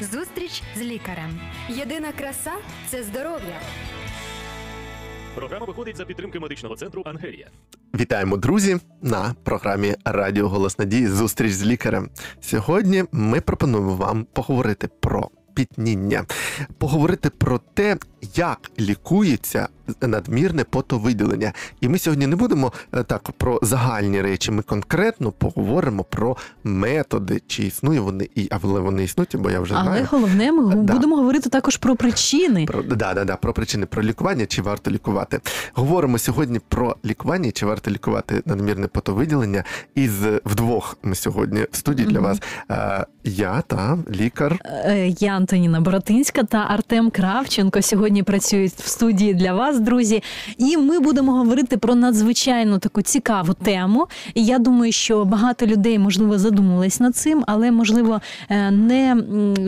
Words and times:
Зустріч 0.00 0.62
з 0.76 0.80
лікарем. 0.80 1.40
Єдина 1.68 2.12
краса 2.12 2.52
це 2.88 3.02
здоров'я. 3.02 3.60
Програма 5.34 5.66
виходить 5.66 5.96
за 5.96 6.04
підтримки 6.04 6.38
медичного 6.40 6.76
центру 6.76 7.02
Ангелія. 7.06 7.48
Вітаємо, 7.94 8.36
друзі, 8.36 8.76
на 9.02 9.34
програмі 9.44 9.94
Радіо 10.04 10.48
Голос 10.48 10.78
Надії 10.78 11.06
Зустріч 11.08 11.52
з 11.52 11.64
лікарем. 11.64 12.10
Сьогодні 12.40 13.04
ми 13.12 13.40
пропонуємо 13.40 13.96
вам 13.96 14.24
поговорити 14.24 14.88
про 15.00 15.30
пітніння, 15.54 16.24
поговорити 16.78 17.30
про 17.30 17.58
те, 17.74 17.96
як 18.34 18.70
лікується 18.80 19.68
надмірне 20.00 20.64
потовиділення. 20.64 21.52
І 21.80 21.88
ми 21.88 21.98
сьогодні 21.98 22.26
не 22.26 22.36
будемо 22.36 22.72
е, 22.94 23.02
так 23.02 23.30
про 23.36 23.58
загальні 23.62 24.22
речі. 24.22 24.50
Ми 24.50 24.62
конкретно 24.62 25.32
поговоримо 25.32 26.04
про 26.04 26.36
методи, 26.64 27.42
чи 27.46 27.62
існує 27.64 28.00
вони 28.00 28.28
і 28.34 28.48
але 28.50 28.80
вони 28.80 29.04
існують, 29.04 29.36
бо 29.36 29.50
я 29.50 29.60
вже 29.60 29.74
Але 29.74 29.84
знаю. 29.84 30.08
головне, 30.10 30.52
ми 30.52 30.74
Да. 30.74 30.92
будемо 30.92 31.16
говорити 31.16 31.50
також 31.50 31.76
про 31.76 31.96
причини. 31.96 32.64
Про 32.66 32.82
да, 32.82 33.14
да, 33.14 33.24
да, 33.24 33.36
про 33.36 33.52
причини 33.52 33.86
про 33.86 34.02
лікування, 34.02 34.46
чи 34.46 34.62
варто 34.62 34.90
лікувати. 34.90 35.40
Говоримо 35.74 36.18
сьогодні 36.18 36.60
про 36.68 36.96
лікування, 37.04 37.50
чи 37.50 37.66
варто 37.66 37.90
лікувати 37.90 38.42
надмірне 38.46 38.86
потовиділення. 38.86 39.64
Із 39.94 40.12
вдвох 40.44 40.96
ми 41.02 41.14
сьогодні 41.14 41.66
в 41.72 41.76
студії 41.76 42.08
для 42.08 42.20
вас. 42.20 42.38
Е, 42.70 43.06
я 43.24 43.60
та 43.66 43.98
лікар. 44.10 44.58
Е, 44.64 45.08
Я 45.18 45.32
Антоніна 45.36 45.80
Боротинська 45.80 46.42
та 46.42 46.58
Артем 46.58 47.10
Кравченко 47.10 47.82
сьогодні 47.82 48.15
працюють 48.22 48.72
в 48.72 48.88
студії 48.88 49.34
для 49.34 49.54
вас, 49.54 49.80
друзі. 49.80 50.22
І 50.58 50.76
ми 50.76 51.00
будемо 51.00 51.32
говорити 51.32 51.76
про 51.76 51.94
надзвичайно 51.94 52.78
таку 52.78 53.02
цікаву 53.02 53.54
тему. 53.54 54.06
І 54.34 54.44
я 54.44 54.58
думаю, 54.58 54.92
що 54.92 55.24
багато 55.24 55.66
людей 55.66 55.98
можливо 55.98 56.38
задумались 56.38 57.00
над 57.00 57.16
цим, 57.16 57.44
але 57.46 57.70
можливо 57.70 58.20
е, 58.48 58.70
не 58.70 59.16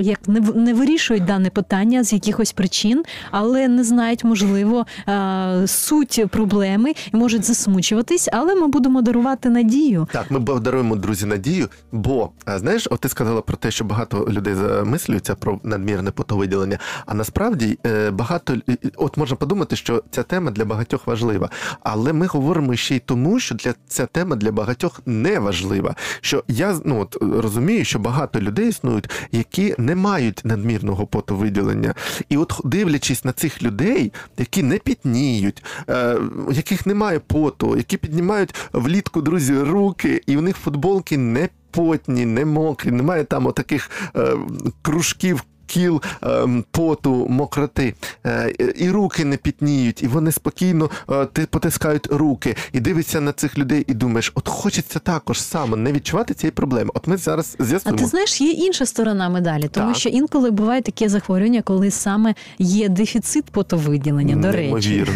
як 0.00 0.28
не 0.28 0.40
не 0.40 0.74
вирішують 0.74 1.24
дане 1.24 1.50
питання 1.50 2.04
з 2.04 2.12
якихось 2.12 2.52
причин, 2.52 3.02
але 3.30 3.68
не 3.68 3.84
знають, 3.84 4.24
можливо, 4.24 4.86
е, 5.08 5.66
суть 5.66 6.24
проблеми 6.30 6.94
і 7.12 7.16
можуть 7.16 7.44
засмучуватись. 7.44 8.28
Але 8.32 8.54
ми 8.54 8.66
будемо 8.66 9.02
дарувати 9.02 9.48
надію. 9.48 10.08
Так, 10.12 10.30
ми 10.30 10.60
даруємо 10.60 10.96
друзі 10.96 11.26
надію, 11.26 11.68
бо 11.92 12.30
знаєш, 12.46 12.88
от 12.90 13.00
ти 13.00 13.08
сказала 13.08 13.40
про 13.40 13.56
те, 13.56 13.70
що 13.70 13.84
багато 13.84 14.26
людей 14.28 14.54
замислюються 14.54 15.34
про 15.34 15.60
надмірне 15.62 16.10
потовиділення. 16.10 16.78
А 17.06 17.14
насправді 17.14 17.78
е, 17.86 18.10
багато 18.46 18.78
от 18.96 19.16
можна 19.16 19.36
подумати, 19.36 19.76
що 19.76 20.02
ця 20.10 20.22
тема 20.22 20.50
для 20.50 20.64
багатьох 20.64 21.06
важлива. 21.06 21.50
Але 21.80 22.12
ми 22.12 22.26
говоримо 22.26 22.76
ще 22.76 22.96
й 22.96 22.98
тому, 22.98 23.40
що 23.40 23.54
для 23.54 23.74
ця 23.88 24.06
тема 24.06 24.36
для 24.36 24.52
багатьох 24.52 25.00
не 25.06 25.38
важлива. 25.38 25.94
Що 26.20 26.44
я 26.48 26.78
ну 26.84 27.00
от 27.00 27.16
розумію, 27.20 27.84
що 27.84 27.98
багато 27.98 28.40
людей 28.40 28.68
існують, 28.68 29.10
які 29.32 29.74
не 29.78 29.94
мають 29.94 30.44
надмірного 30.44 31.06
потовиділення. 31.06 31.94
І 32.28 32.36
от 32.36 32.60
дивлячись 32.64 33.24
на 33.24 33.32
цих 33.32 33.62
людей, 33.62 34.12
які 34.38 34.62
не 34.62 34.78
пітніють, 34.78 35.64
е, 35.90 36.18
яких 36.52 36.86
немає 36.86 37.18
поту, 37.18 37.76
які 37.76 37.96
піднімають 37.96 38.54
влітку 38.72 39.22
друзі 39.22 39.58
руки, 39.58 40.20
і 40.26 40.36
у 40.36 40.40
них 40.40 40.56
футболки 40.56 41.18
не 41.18 41.48
потні, 41.70 42.26
не 42.26 42.44
мокрі, 42.44 42.90
немає 42.90 43.24
там 43.24 43.46
отаких 43.46 43.90
е, 44.16 44.36
кружків. 44.82 45.44
Кіл 45.68 46.02
ем, 46.22 46.64
поту, 46.70 47.26
мокроти, 47.28 47.94
е, 48.26 48.54
і 48.76 48.90
руки 48.90 49.24
не 49.24 49.36
пітніють, 49.36 50.02
і 50.02 50.06
вони 50.06 50.32
спокійно 50.32 50.90
е, 51.10 51.26
ти 51.32 51.46
потискають 51.50 52.06
руки, 52.10 52.56
і 52.72 52.80
дивишся 52.80 53.20
на 53.20 53.32
цих 53.32 53.58
людей, 53.58 53.84
і 53.86 53.94
думаєш, 53.94 54.32
от 54.34 54.48
хочеться 54.48 54.98
також 54.98 55.40
саме 55.42 55.76
не 55.76 55.92
відчувати 55.92 56.34
цієї 56.34 56.50
проблеми. 56.52 56.90
От 56.94 57.06
ми 57.06 57.16
зараз 57.16 57.56
А 57.84 57.92
ти 57.92 58.06
знаєш, 58.06 58.40
є 58.40 58.50
інша 58.50 58.86
сторона 58.86 59.28
медалі, 59.28 59.68
тому 59.72 59.88
Так. 59.88 59.96
що 59.96 60.08
інколи 60.08 60.50
буває 60.50 60.82
таке 60.82 61.08
захворювання, 61.08 61.62
коли 61.62 61.90
саме 61.90 62.34
є 62.58 62.88
дефіцит 62.88 63.44
потовиділення. 63.44 64.36
До 64.36 64.52
речі, 64.52 65.06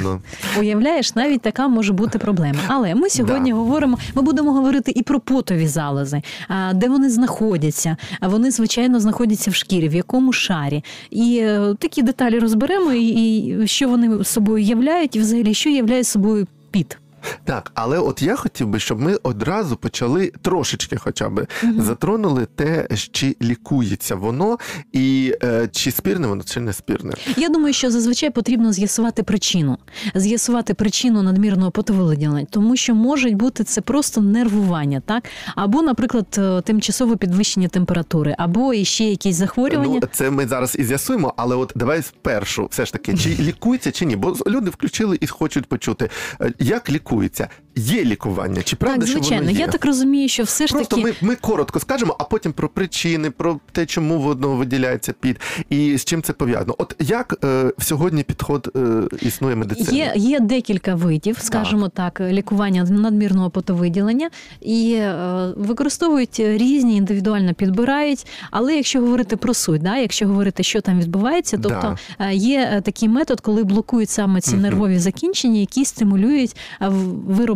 уявляєш, 0.59 1.15
навіть 1.15 1.41
така 1.43 1.69
може 1.69 1.93
бути 1.93 2.19
проблема. 2.19 2.59
Але 2.67 2.95
ми 2.95 3.11
сьогодні 3.11 3.51
Да. 3.51 3.57
говоримо, 3.57 3.99
ми 4.15 4.23
будемо 4.23 4.53
говорити 4.53 4.93
і 4.97 5.03
про 5.03 5.21
потові 5.21 5.67
залози, 5.67 6.23
а, 6.49 6.73
де 6.75 6.89
вони 6.89 7.11
знаходяться. 7.11 7.97
А 8.21 8.29
вони, 8.29 8.51
звичайно, 8.51 9.01
знаходяться 9.01 9.51
в 9.51 9.55
шкірі, 9.55 9.89
в 9.89 9.95
якому 9.95 10.33
шарі. 10.43 10.85
І 11.11 11.39
е, 11.43 11.75
такі 11.79 12.03
деталі 12.03 12.39
розберемо, 12.39 12.93
і, 12.93 13.09
і 13.09 13.67
що 13.67 13.89
вони 13.89 14.25
собою 14.25 14.65
являють, 14.65 15.17
і 15.17 15.21
взагалі 15.21 15.55
що 15.55 15.71
являє 15.71 16.05
собою 16.05 16.47
піт. 16.71 16.99
Так, 17.45 17.71
але 17.75 17.99
от 17.99 18.23
я 18.23 18.37
хотів 18.37 18.67
би, 18.69 18.79
щоб 18.81 19.01
ми 19.01 19.15
одразу 19.23 19.77
почали 19.77 20.33
трошечки, 20.43 20.97
хоча 20.97 21.29
б 21.29 21.47
Мгм. 21.63 21.83
затронули 21.83 22.47
те, 22.57 22.89
чи 23.13 23.37
лікується 23.43 24.15
воно, 24.15 24.59
і 24.93 25.35
е, 25.43 25.69
чи 25.73 25.91
спірне 25.91 26.27
воно, 26.27 26.43
чи 26.45 26.61
не 26.61 26.73
спірне. 26.73 27.13
Я 27.37 27.49
думаю, 27.49 27.75
що 27.75 27.91
зазвичай 27.91 28.31
потрібно 28.31 28.73
з'ясувати 28.73 29.23
причину, 29.23 29.79
з'ясувати 30.15 30.75
причину 30.75 31.23
надмірного 31.23 31.71
потовиділення, 31.71 32.47
тому 32.51 32.77
що 32.77 32.95
може 32.95 33.31
бути 33.31 33.65
це 33.65 33.81
просто 33.81 34.21
нервування, 34.21 35.03
так 35.07 35.25
або, 35.57 35.83
наприклад, 35.83 36.27
е, 36.39 36.61
тимчасове 36.61 37.17
підвищення 37.17 37.69
температури, 37.69 38.35
або 38.39 38.75
іще 38.75 39.05
якісь 39.05 39.37
захворювання. 39.37 39.99
Ну, 40.03 40.09
це 40.13 40.31
ми 40.31 40.47
зараз 40.47 40.77
і 40.79 40.85
з'ясуємо, 40.85 41.35
але 41.37 41.57
от 41.57 41.73
давай 41.75 42.03
спершу, 42.03 42.69
все 42.71 42.87
ж 42.87 42.93
таки, 42.93 43.15
чи 43.15 43.29
лікується, 43.41 43.93
чи 43.93 44.05
ні? 44.05 44.17
Бо 44.17 44.37
люди 44.47 44.71
включили 44.71 45.19
і 45.21 45.27
хочуть 45.27 45.67
почути, 45.67 46.11
е, 46.41 46.53
як 46.59 46.91
лікується 46.91 47.12
спілкується. 47.13 47.49
Є 47.77 48.05
лікування, 48.05 48.63
чи 48.63 48.77
правда, 48.77 48.99
так, 48.99 49.09
що 49.09 49.19
звичайно, 49.19 49.43
воно 49.43 49.59
є? 49.59 49.65
я 49.65 49.69
так 49.69 49.85
розумію, 49.85 50.29
що 50.29 50.43
все 50.43 50.67
ж 50.67 50.75
Просто 50.75 50.97
таки 50.97 51.09
ми, 51.09 51.29
ми 51.29 51.37
коротко 51.37 51.81
скажемо, 51.81 52.17
а 52.19 52.25
потім 52.25 52.53
про 52.53 52.69
причини, 52.69 53.31
про 53.31 53.61
те, 53.73 53.87
чому 53.87 54.19
в 54.19 54.27
одного 54.27 54.57
виділяється 54.57 55.13
під 55.21 55.41
і 55.71 55.99
з 55.99 56.05
чим 56.05 56.23
це 56.23 56.33
пов'язано. 56.33 56.75
От 56.79 56.97
як 56.99 57.37
е, 57.45 57.73
сьогодні 57.79 58.23
підход 58.23 58.73
е, 58.77 59.03
існує 59.23 59.57
медицини? 59.57 59.99
Є, 59.99 60.13
є 60.17 60.41
декілька 60.41 60.95
видів, 60.95 61.39
скажімо 61.41 61.89
так, 61.89 62.21
лікування 62.21 62.85
надмірного 62.85 63.51
потовиділення, 63.51 64.31
і 64.61 64.95
е, 64.95 65.53
використовують 65.57 66.41
різні, 66.41 66.97
індивідуально 66.97 67.55
підбирають. 67.55 68.27
Але 68.51 68.77
якщо 68.77 69.01
говорити 69.01 69.37
про 69.37 69.55
суть, 69.55 69.83
да, 69.83 69.97
якщо 69.97 70.29
говорити, 70.29 70.63
що 70.63 70.81
там 70.81 71.01
відбувається, 71.01 71.59
тобто 71.63 71.97
е, 72.19 72.35
є 72.35 72.71
е, 72.73 72.81
такий 72.81 73.09
метод, 73.09 73.41
коли 73.41 73.65
блокують 73.65 74.11
саме 74.11 74.41
ці 74.41 74.57
нервові 74.57 74.99
закінчення, 74.99 75.61
які 75.61 75.85
стимулюють 75.85 76.57
е, 76.81 76.89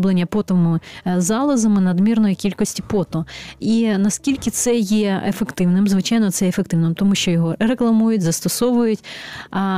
в- 0.07 0.17
вироблення 0.17 0.81
е, 1.07 1.21
залозами 1.21 1.81
надмірної 1.81 2.35
кількості 2.35 2.83
поту. 2.87 3.25
І 3.61 3.89
наскільки 3.99 4.51
це 4.51 4.77
є 4.77 5.23
ефективним, 5.27 5.89
звичайно, 5.89 6.31
це 6.31 6.49
ефективним, 6.49 6.95
тому 6.95 7.15
що 7.15 7.31
його 7.31 7.55
рекламують, 7.59 8.23
застосовують. 8.23 9.05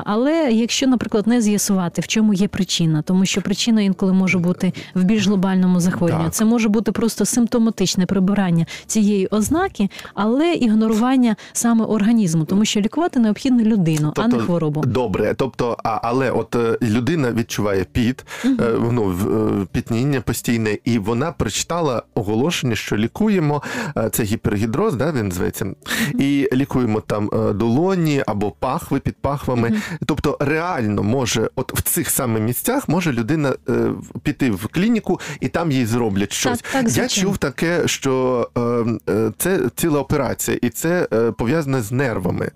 Але 0.05 0.50
якщо, 0.53 0.87
наприклад, 0.87 1.27
не 1.27 1.41
з'ясувати, 1.41 2.00
в 2.00 2.06
чому 2.06 2.34
є 2.34 2.49
причина, 2.49 3.03
тому 3.03 3.25
що 3.27 3.41
причина 3.43 3.81
інколи 3.83 4.12
може 4.12 4.38
бути 4.38 4.72
в 4.94 5.05
більш 5.05 5.27
глобальному 5.27 5.81
захворюванні. 5.81 6.31
Це 6.31 6.44
може 6.44 6.69
бути 6.69 6.93
просто 6.93 7.25
симптоматичне 7.25 8.06
прибирання 8.06 8.67
цієї 8.87 9.27
ознаки, 9.27 9.88
але 10.15 10.53
ігнорування 10.55 11.37
саме 11.53 11.84
організму, 11.84 12.44
тому 12.44 12.65
що 12.65 12.81
лікувати 12.81 13.21
необхідно 13.21 13.62
людину, 13.62 14.12
а 14.17 14.28
не 14.28 14.38
хворобу. 14.44 14.81
Добре, 14.87 15.34
тобто, 15.37 15.77
а, 15.84 16.00
але 16.03 16.31
от 16.31 16.56
е, 16.56 16.78
людина 16.83 17.33
відчуває 17.33 17.84
піт, 17.93 18.27
е, 18.44 18.50
ну, 18.93 19.03
в- 19.05 19.67
пітніння 20.19 20.21
постійне, 20.21 20.79
і 20.84 20.99
вона 20.99 21.33
прочитала 21.33 22.03
оголошення, 22.15 22.77
що 22.77 22.97
лікуємо 22.97 23.62
е, 23.97 24.11
це 24.12 24.23
гіпергідроз, 24.23 24.95
да, 24.95 25.12
він 25.12 25.33
зветься, 25.33 25.67
і 26.19 26.49
лікуємо 26.53 27.01
там 27.01 27.31
е, 27.33 27.53
долоні 27.53 28.23
або 28.27 28.51
пахви 28.51 29.01
під 29.01 29.17
пахвами. 29.17 29.81
Тобто, 30.06 30.37
реально 30.41 31.03
може, 31.03 31.51
от 31.56 31.73
в 31.79 31.83
цих 31.83 32.11
самих 32.11 32.43
місцях 32.43 32.89
може 32.89 33.12
людина 33.12 33.55
е, 33.69 33.93
піти 34.23 34.51
в 34.51 34.67
клініку, 34.67 35.21
і 35.41 35.49
там 35.49 35.71
їй 35.71 35.87
зроблять 35.87 36.33
щось. 36.33 36.65
так, 36.73 36.89
Я 36.97 37.09
чув 37.09 37.39
таке, 37.39 37.89
що 37.89 38.49
е, 38.56 38.61
е, 39.12 39.33
це 39.39 39.61
ціла 39.77 40.00
операція, 40.00 40.59
і 40.62 40.71
це 40.71 41.09
е, 41.12 41.33
пов'язане 41.33 41.83
з 41.83 41.93
нервами. 41.93 42.50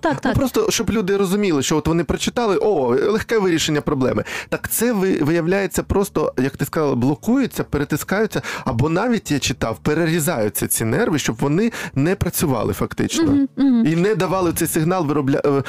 Так, 0.00 0.12
Ну, 0.14 0.18
так. 0.22 0.34
просто 0.34 0.70
щоб 0.70 0.90
люди 0.90 1.16
розуміли, 1.16 1.62
що 1.62 1.76
от 1.76 1.88
вони 1.88 2.04
прочитали, 2.04 2.56
о, 2.56 2.86
легке 2.86 3.38
вирішення 3.38 3.80
проблеми. 3.80 4.24
Так 4.48 4.68
це 4.70 4.92
виявляється 5.20 5.82
просто, 5.82 6.32
як 6.38 6.56
ти 6.56 6.64
сказала, 6.64 6.94
блокуються, 6.94 7.64
перетискаються, 7.64 8.42
або 8.64 8.88
навіть 8.88 9.30
я 9.30 9.38
читав, 9.38 9.78
перерізаються 9.82 10.66
ці 10.66 10.84
нерви, 10.84 11.18
щоб 11.18 11.36
вони 11.40 11.72
не 11.94 12.14
працювали 12.16 12.72
фактично. 12.72 13.46
Мгм. 13.56 13.86
І 13.86 13.96
не 13.96 14.14
давали 14.14 14.52
цей 14.52 14.68
сигнал 14.68 15.06
виробля... 15.06 15.40
е, 15.44 15.48
е, 15.50 15.62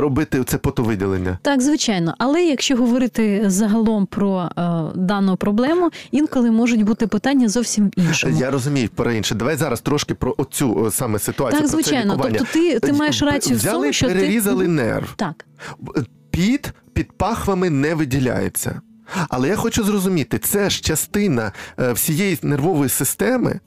робити 0.00 0.44
це 0.44 0.58
потовиділення. 0.58 1.38
Так, 1.42 1.60
звичайно, 1.60 2.14
але 2.18 2.44
якщо 2.44 2.76
говорити 2.76 3.44
загалом 3.46 4.06
про 4.06 4.48
е, 4.58 4.70
дану 4.94 5.36
проблему, 5.36 5.90
інколи 6.10 6.50
можуть 6.50 6.82
бути 6.82 7.06
питання 7.06 7.48
зовсім 7.48 7.90
іншому. 7.96 8.36
Я 8.38 8.50
розумію 8.50 8.88
про 8.94 9.12
інше. 9.12 9.34
Давай 9.34 9.56
зараз 9.56 9.80
трошки 9.80 10.14
про 10.14 10.34
оцю 10.38 10.74
о, 10.74 10.90
саме 10.90 11.18
ситуацію. 11.18 11.60
Так, 11.60 11.70
про 11.70 11.78
це 11.78 11.82
звичайно. 11.82 12.14
лікування. 12.14 12.38
Тобто 12.38 12.52
ти, 12.52 12.80
ти 12.80 12.92
маєш 12.92 13.22
рацію 13.22 13.57
Взяли, 13.58 13.92
що 13.92 14.06
перерізали 14.06 14.64
ти... 14.64 14.70
нерв. 14.70 15.12
Так. 15.16 15.46
під 16.30 16.72
під 16.92 17.12
пахвами 17.12 17.70
не 17.70 17.94
виділяється. 17.94 18.80
Але 19.28 19.48
я 19.48 19.56
хочу 19.56 19.84
зрозуміти, 19.84 20.38
це 20.38 20.70
ж 20.70 20.82
частина 20.82 21.52
е, 21.80 21.92
всієї 21.92 22.38
нервової 22.42 22.88
системи. 22.88 23.60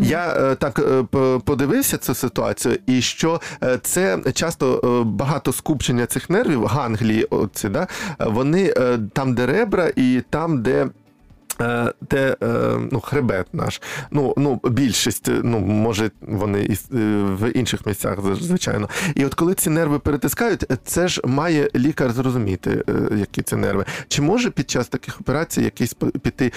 Я 0.00 0.34
е, 0.36 0.54
так 0.54 0.78
е, 0.78 1.04
подивився 1.44 1.98
цю 1.98 2.14
ситуацію, 2.14 2.78
і 2.86 3.02
що 3.02 3.40
це 3.82 4.18
часто 4.34 4.80
багато 5.06 5.52
скупчення 5.52 6.06
цих 6.06 6.30
нервів, 6.30 6.64
ганглії, 6.64 7.24
оці, 7.24 7.68
да, 7.68 7.86
вони 8.18 8.74
там, 9.12 9.34
де 9.34 9.46
ребра, 9.46 9.92
і 9.96 10.22
там, 10.30 10.62
де. 10.62 10.88
Де 12.10 12.36
е, 12.42 12.46
ну, 12.92 13.00
хребет 13.00 13.46
наш. 13.52 13.82
Ну, 14.10 14.34
ну, 14.36 14.60
більшість, 14.64 15.30
ну, 15.42 15.60
може, 15.60 16.10
вони 16.20 16.62
і 16.62 16.72
е, 16.72 16.76
в 17.22 17.50
інших 17.50 17.86
місцях, 17.86 18.18
звичайно. 18.40 18.88
І 19.14 19.24
от 19.24 19.34
коли 19.34 19.54
ці 19.54 19.70
нерви 19.70 19.98
перетискають, 19.98 20.64
це 20.84 21.08
ж 21.08 21.20
має 21.24 21.70
лікар 21.76 22.12
зрозуміти, 22.12 22.84
е, 22.88 22.92
які 23.16 23.42
це 23.42 23.56
нерви. 23.56 23.84
Чи 24.08 24.22
може 24.22 24.50
під 24.50 24.70
час 24.70 24.88
таких 24.88 25.20
операцій 25.20 25.62
якісь 25.62 25.94
піти 26.22 26.52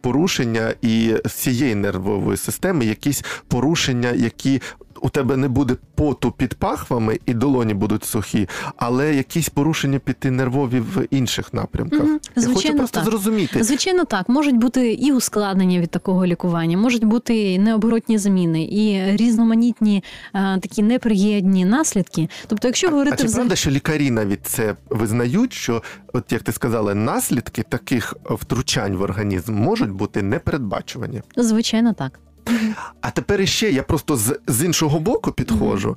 порушення 0.00 0.74
і 0.82 1.14
всієї 1.24 1.74
нервової 1.74 2.36
системи, 2.36 2.84
якісь 2.84 3.24
порушення, 3.48 4.10
які 4.10 4.62
у 5.04 5.08
тебе 5.10 5.36
не 5.36 5.48
буде 5.48 5.76
поту 5.94 6.30
під 6.30 6.54
пахвами 6.54 7.18
і 7.26 7.34
долоні 7.34 7.74
будуть 7.74 8.04
сухі, 8.04 8.48
але 8.76 9.14
якісь 9.14 9.48
порушення 9.48 9.98
піти 9.98 10.30
нервові 10.30 10.80
в 10.80 11.06
інших 11.10 11.54
напрямках. 11.54 12.00
Мгм. 12.00 12.20
Я 12.36 12.42
хочу 12.42 12.52
Звичайно, 12.52 12.78
просто 12.78 13.00
так. 13.00 13.08
зрозуміти. 13.08 13.62
Звичайно, 13.64 14.04
так 14.04 14.28
можуть 14.28 14.56
бути 14.56 14.92
і 14.92 15.12
ускладнення 15.12 15.80
від 15.80 15.90
такого 15.90 16.26
лікування, 16.26 16.76
можуть 16.78 17.04
бути 17.04 17.52
і 17.52 17.58
необоротні 17.58 18.18
зміни, 18.18 18.62
і 18.64 19.16
різноманітні 19.16 20.04
е, 20.34 20.58
такі 20.60 20.82
неприємні 20.82 21.64
наслідки. 21.64 22.28
Тобто, 22.46 22.68
якщо 22.68 22.86
А 22.86 22.90
говорити 22.90 23.16
чи 23.16 23.24
взагалі- 23.24 23.34
правда, 23.40 23.56
що 23.56 23.70
лікарі 23.70 24.10
навіть 24.10 24.46
це 24.46 24.74
визнають, 24.90 25.52
що, 25.52 25.82
от 26.12 26.32
як 26.32 26.42
ти 26.42 26.52
сказала, 26.52 26.94
наслідки 26.94 27.62
таких 27.62 28.14
втручань 28.30 28.96
в 28.96 29.02
організм 29.02 29.54
можуть 29.54 29.90
бути 29.90 30.22
непередбачувані? 30.22 31.22
звичайно 31.36 31.92
так. 31.92 32.20
А 33.00 33.10
тепер 33.10 33.40
іще 33.40 33.70
я 33.70 33.82
просто 33.82 34.16
з, 34.16 34.40
з 34.46 34.64
іншого 34.64 35.00
боку 35.00 35.32
підходжу. 35.32 35.96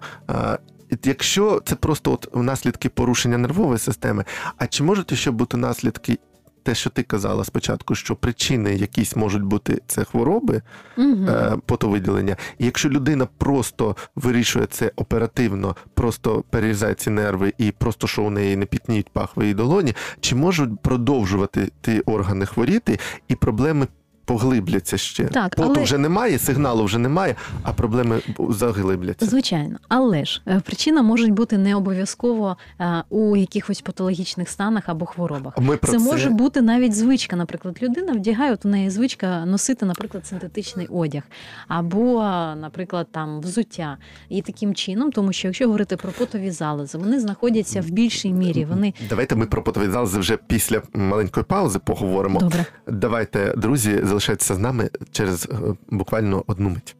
От 0.92 1.08
Якщо 1.08 1.62
це 1.66 1.76
просто 1.76 2.12
от 2.12 2.36
наслідки 2.36 2.90
порушення 2.90 3.38
нервової 3.38 3.80
системи, 3.80 4.26
а 4.58 4.68
чи 4.68 4.84
можуть 4.84 5.14
ще 5.14 5.32
бути 5.32 5.58
наслідки? 5.58 6.18
Те, 6.64 6.76
що 6.76 6.90
ти 6.90 7.04
казала 7.04 7.44
спочатку, 7.44 7.96
що 7.96 8.16
причини 8.16 8.76
якісь 8.76 9.16
можуть 9.16 9.44
бути 9.44 9.82
це 9.88 10.04
хвороби, 10.04 10.62
Угу. 10.98 11.28
е, 11.30 11.58
потовиділення. 11.66 12.36
І 12.60 12.66
якщо 12.66 12.90
людина 12.90 13.28
просто 13.38 13.96
вирішує 14.16 14.66
це 14.66 14.92
оперативно, 14.96 15.76
просто 15.94 16.44
перерізає 16.50 16.94
ці 16.94 17.10
нерви 17.10 17.54
і 17.58 17.72
просто 17.72 18.08
що 18.08 18.24
у 18.24 18.30
неї 18.30 18.56
не 18.56 18.66
пітніють 18.66 19.10
пахви 19.10 19.50
і 19.50 19.54
долоні, 19.54 19.96
чи 20.20 20.36
можуть 20.36 20.80
продовжувати 20.82 21.72
ті 21.82 22.00
органи 22.00 22.46
хворіти, 22.46 23.00
і 23.28 23.36
проблеми 23.36 23.88
поглибляться 24.28 24.98
ще? 24.98 25.24
Так, 25.24 25.56
Поту 25.56 25.72
але- 25.76 25.84
вже 25.84 25.98
немає, 25.98 26.40
сигналу 26.40 26.84
вже 26.84 26.98
немає, 26.98 27.36
а 27.64 27.74
проблеми 27.74 28.20
заглибляться. 28.50 29.26
Звичайно, 29.26 29.78
але 29.88 30.26
ж 30.26 30.42
е, 30.48 30.62
причина 30.66 31.02
може 31.02 31.28
бути 31.28 31.58
не 31.58 31.76
обов'язково 31.76 32.58
е, 32.80 33.04
у 33.10 33.36
якихось 33.36 33.82
патологічних 33.82 34.50
станах 34.50 34.84
або 34.90 35.06
хворобах. 35.06 35.54
Ми 35.58 35.78
про 35.78 35.92
Це 35.92 36.00
це, 36.00 36.04
може 36.06 36.30
бути 36.30 36.62
навіть 36.62 36.96
звичка. 36.96 37.36
Наприклад, 37.36 37.78
людина 37.82 38.14
вдягає, 38.14 38.54
от 38.54 38.66
у 38.66 38.70
неї 38.70 38.90
звичка 38.90 39.46
носити, 39.46 39.86
наприклад, 39.86 40.26
синтетичний 40.28 40.88
одяг, 40.88 41.24
або, 41.68 42.14
наприклад, 42.62 43.08
там 43.12 43.40
взуття. 43.42 43.98
І 44.30 44.42
таким 44.42 44.76
чином, 44.76 45.12
тому 45.12 45.34
що 45.34 45.48
якщо 45.48 45.66
говорити 45.66 45.98
про 45.98 46.12
потові 46.12 46.52
залози, 46.52 46.98
вони 46.98 47.20
знаходяться 47.20 47.82
в 47.82 47.90
більшій 47.90 48.34
мірі. 48.34 48.66
Вони 48.66 48.94
Давайте 49.10 49.36
ми 49.36 49.46
про 49.46 49.64
потові 49.64 49.90
залози 49.90 50.20
вже 50.20 50.38
після 50.48 50.82
маленької 50.94 51.44
паузи 51.44 51.80
поговоримо. 51.80 52.40
добре. 52.40 52.66
Давайте, 52.88 53.54
друзі, 53.58 54.00
залишайтеся 54.18 54.56
з 54.56 54.60
нами 54.60 54.90
через 55.12 55.46
е, 55.46 55.76
буквально 55.88 56.44
одну 56.48 56.70
мить. 56.70 56.96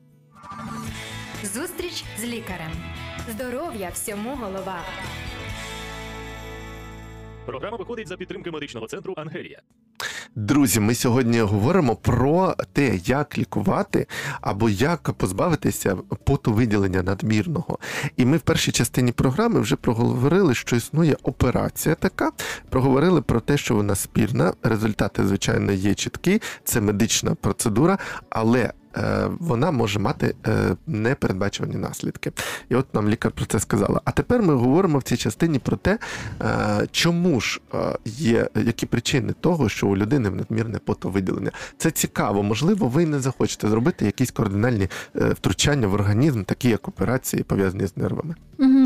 Зустріч 1.44 2.04
з 2.20 2.24
лікарем. 2.24 2.72
Здоров'я 3.32 3.90
всьому 3.90 4.36
голова. 4.36 4.80
Програма 7.46 7.78
виходить 7.78 8.08
за 8.08 8.18
підтримки 8.18 8.52
медичного 8.52 8.88
центру 8.88 9.14
Ангелія. 9.18 9.62
Друзі, 10.36 10.80
ми 10.80 10.96
сьогодні 10.96 11.40
говоримо 11.40 11.96
про 11.96 12.56
те, 12.74 12.96
як 12.96 13.38
лікувати 13.38 14.08
або 14.42 14.70
як 14.70 15.14
позбавитися 15.14 15.98
потовиділення 16.24 17.04
надмірного. 17.04 17.80
І 18.18 18.26
ми 18.26 18.38
в 18.38 18.42
першій 18.42 18.72
частині 18.72 19.12
програми 19.12 19.60
вже 19.60 19.76
проговорили, 19.76 20.56
що 20.56 20.76
існує 20.76 21.18
операція 21.24 21.96
така. 21.96 22.32
Проговорили 22.70 23.22
про 23.22 23.40
те, 23.40 23.58
що 23.58 23.76
вона 23.76 23.96
спірна. 23.96 24.54
Результати, 24.64 25.28
звичайно, 25.28 25.72
є 25.72 25.94
чіткі. 25.94 26.42
Це 26.64 26.82
медична 26.82 27.36
процедура, 27.36 27.98
але. 28.30 28.72
Е, 28.98 29.30
Вона 29.40 29.72
може 29.72 30.00
мати 30.00 30.36
е, 30.48 30.76
непередбачувані 30.88 31.76
наслідки. 31.76 32.32
І 32.70 32.76
от 32.76 32.94
нам 32.94 33.10
лікар 33.10 33.32
про 33.32 33.46
це 33.46 33.60
сказала. 33.60 34.02
А 34.06 34.12
тепер 34.12 34.42
ми 34.42 34.54
говоримо 34.54 34.98
в 34.98 35.04
цій 35.04 35.18
частині 35.18 35.60
про 35.60 35.78
те, 35.78 36.00
е, 36.42 36.88
чому 36.92 37.42
ж 37.42 37.62
є 38.06 38.50
які 38.56 38.86
причини 38.86 39.34
того, 39.42 39.70
що 39.70 39.88
у 39.88 39.98
людини 39.98 40.30
надмірне 40.30 40.80
потовиділення. 40.80 41.52
Це 41.78 41.92
цікаво. 41.92 42.44
Можливо, 42.44 42.88
ви 42.88 43.06
не 43.06 43.20
захочете 43.20 43.70
зробити 43.70 44.06
якісь 44.06 44.32
кардинальні 44.32 44.88
втручання 45.16 45.88
в 45.88 45.94
організм, 45.94 46.44
такі 46.44 46.70
як 46.70 46.88
операції, 46.88 47.44
пов'язані 47.44 47.88
з 47.88 47.98
нервами. 47.98 48.36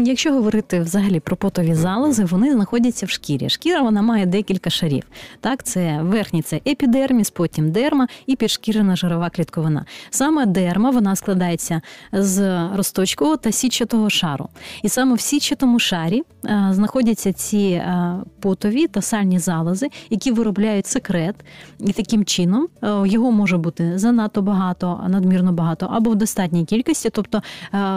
Якщо 0.06 0.34
говорити 0.34 0.80
взагалі 0.80 1.20
про 1.20 1.36
потові 1.36 1.74
залози, 1.74 2.26
вони 2.26 2.54
знаходяться 2.54 3.06
в 3.06 3.10
шкірі. 3.10 3.50
Шкіра 3.50 3.82
вона 3.82 4.02
має 4.02 4.26
декілька 4.26 4.70
шарів. 4.70 5.04
Так, 5.42 5.64
це 5.64 6.00
верхній 6.02 6.42
це 6.42 6.62
епідерміс, 6.68 7.30
потім 7.30 7.72
дерма 7.72 8.08
і 8.26 8.36
підшкірена 8.36 8.96
жирова 8.96 9.30
клітковина. 9.30 9.86
Саме 10.10 10.46
дерма 10.46 10.90
вона 10.90 11.16
складається 11.16 11.82
з 12.12 12.68
розточкового 12.76 13.38
та 13.38 13.52
січатого 13.52 14.10
шару. 14.10 14.50
І 14.84 14.90
саме 14.90 15.16
в 15.16 15.22
січатому 15.22 15.80
шарі 15.80 16.24
е, 16.46 16.68
знаходяться 16.72 17.34
ці 17.34 17.58
е, 17.58 18.16
потові 18.40 18.88
та 18.88 19.02
сальні 19.02 19.40
залози, 19.40 19.88
які 20.10 20.32
виробляють 20.32 20.88
секрет, 20.88 21.36
і 21.80 21.92
таким 21.92 22.26
чином 22.26 22.68
е, 22.84 22.88
його 23.06 23.32
може 23.32 23.58
бути 23.58 23.98
занадто 24.00 24.42
багато, 24.42 25.06
надмірно 25.08 25.52
багато 25.52 25.90
або 25.92 26.10
в 26.10 26.16
достатній 26.16 26.66
кількості. 26.66 27.10
Тобто, 27.10 27.42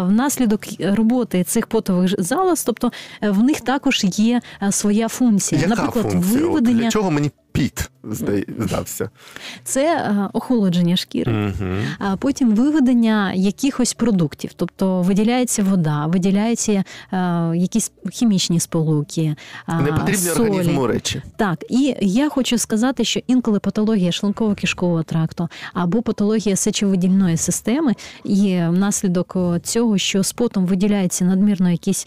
внаслідок 0.03 0.61
роботи 0.81 1.45
цих 1.45 1.67
потових 1.67 2.15
залоз, 2.19 2.65
тобто 2.65 2.93
в 3.23 3.43
них 3.43 3.61
також 3.61 4.05
є 4.05 4.41
своя 4.71 5.09
функція. 5.09 5.61
Яка 5.61 5.75
Наприклад, 5.75 6.13
функція? 6.13 6.45
От 6.45 6.49
виведення 6.49 6.83
Для 6.83 6.91
чого 6.91 7.11
мені 7.11 7.31
піт 7.55 7.91
здався? 8.59 9.11
це 9.65 9.97
е, 9.97 10.29
охолодження 10.33 10.97
шкіри. 10.97 11.53
А 11.99 12.17
потім 12.17 12.55
виведення 12.55 13.33
якихось 13.33 13.95
продуктів, 13.95 14.51
тобто 14.57 15.03
виділяється 15.03 15.63
вода, 15.63 16.07
виділяються 16.07 16.73
е, 16.73 16.85
якісь 17.57 17.93
хімічні 18.13 18.61
сполуки, 18.61 19.37
е, 19.69 19.75
Не 19.75 19.93
потрібні 19.93 20.15
солі. 20.17 20.49
організму 20.51 20.87
речі. 20.87 21.23
Так, 21.37 21.65
і 21.71 21.97
я 22.01 22.29
хочу 22.29 22.59
сказати, 22.59 23.05
що 23.05 23.21
інколи 23.27 23.59
патологія 23.59 24.11
шлунково-кишкового 24.11 25.05
тракту 25.05 25.49
або 25.75 26.03
патологія 26.03 26.57
сечовидільної 26.57 27.37
системи, 27.37 27.95
і 28.25 28.61
внаслідок 28.69 29.37
цього, 29.63 29.99
що 29.99 30.23
з 30.23 30.33
потом 30.33 30.67
виділяються 30.67 31.25
надмірно 31.25 31.71
якісь 31.71 32.07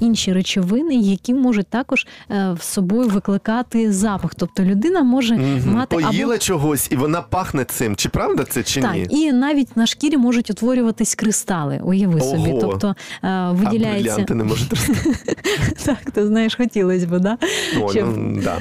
інші 0.00 0.32
речовини, 0.32 0.94
які 0.94 1.34
можуть 1.34 1.66
також 1.66 2.06
в 2.28 2.58
собою 2.62 3.08
викликати 3.08 3.92
запах. 3.92 4.34
Тобто 4.34 4.62
людина 4.74 5.02
може 5.02 5.34
Мгм. 5.34 5.72
мати 5.74 5.96
Поїла 5.96 6.24
або 6.34 6.38
чогось, 6.38 6.88
і 6.90 6.96
вона 6.96 7.22
пахне 7.22 7.64
цим. 7.64 7.96
Чи 7.96 8.08
правда 8.08 8.44
це, 8.44 8.62
чи 8.62 8.80
так, 8.82 8.94
ні? 8.94 9.06
і 9.10 9.32
навіть 9.32 9.76
на 9.76 9.86
шкірі 9.86 10.16
можуть 10.16 10.50
утворюватись 10.50 11.14
кристали. 11.14 11.80
Уяви 11.84 12.20
Ого. 12.20 12.30
собі. 12.36 12.58
Тобто 12.60 12.88
е, 12.88 13.28
А 13.28 13.52
виділяється 13.52 14.26
а 14.30 14.34
не 14.34 14.44
можуть 14.44 14.70
рости. 14.70 14.94
так, 15.84 16.10
ти 16.12 16.26
знаєш, 16.26 16.54
хотілося 16.54 17.06
б, 17.06 17.18
да? 17.20 17.38
О, 17.80 17.90
Щоб- 17.90 18.16
ну, 18.16 18.40
да. 18.44 18.58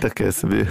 Таке 0.00 0.32
собі. 0.32 0.66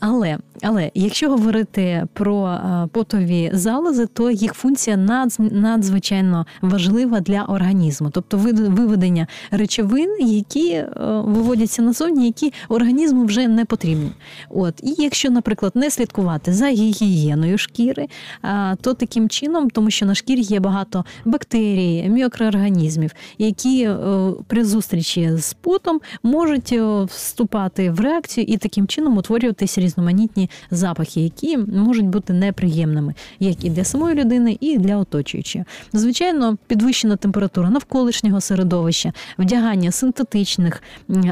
Але, 0.00 0.38
але 0.62 0.90
якщо 0.94 1.28
говорити 1.30 2.06
про 2.12 2.46
е, 2.46 2.88
потові 2.92 3.50
залози, 3.54 4.06
то 4.06 4.30
їх 4.30 4.54
функція 4.54 4.96
надз- 4.96 5.52
надзвичайно 5.52 6.46
важлива 6.62 7.20
для 7.20 7.42
організму, 7.42 8.10
тобто 8.10 8.36
виведення 8.36 9.26
речовин, 9.50 10.16
які 10.20 10.70
е, 10.72 10.90
виводяться 11.24 11.82
назовні, 11.82 12.26
які 12.26 12.52
організму 12.68 13.24
вже 13.24 13.48
не 13.48 13.64
потрібні. 13.64 14.12
От 14.50 14.74
і 14.82 14.94
якщо, 14.98 15.30
наприклад, 15.30 15.72
не 15.74 15.90
слідкувати 15.90 16.52
за 16.52 16.68
гігієною 16.68 17.58
шкіри, 17.58 18.06
то 18.80 18.94
таким 18.94 19.28
чином, 19.28 19.70
тому 19.70 19.90
що 19.90 20.06
на 20.06 20.14
шкірі 20.14 20.40
є 20.40 20.60
багато 20.60 21.04
бактерій, 21.24 22.08
мікроорганізмів, 22.08 23.10
які 23.38 23.84
е, 23.84 23.96
при 24.46 24.64
зустрічі 24.64 25.30
з 25.36 25.54
потом 25.54 26.00
можуть 26.22 26.72
е, 26.72 27.04
вступати 27.04 27.90
в 27.90 28.00
реакцію 28.00 28.44
і 28.48 28.56
таким 28.56 28.86
чином 28.86 29.16
утворюватися 29.16 29.80
різноманітні 29.80 30.50
запахи, 30.70 31.20
які 31.20 31.58
можуть 31.58 32.06
бути 32.06 32.32
неприємними, 32.32 33.14
як 33.40 33.64
і 33.64 33.70
для 33.70 33.84
самої 33.84 34.14
людини, 34.14 34.56
і 34.60 34.78
для 34.78 34.96
оточуючої. 34.96 35.64
Звичайно, 35.92 36.56
підвищена 36.66 37.16
температура 37.16 37.70
навколишнього 37.70 38.40
середовища, 38.40 39.12
вдягання 39.38 39.90
синтетичних 39.90 40.82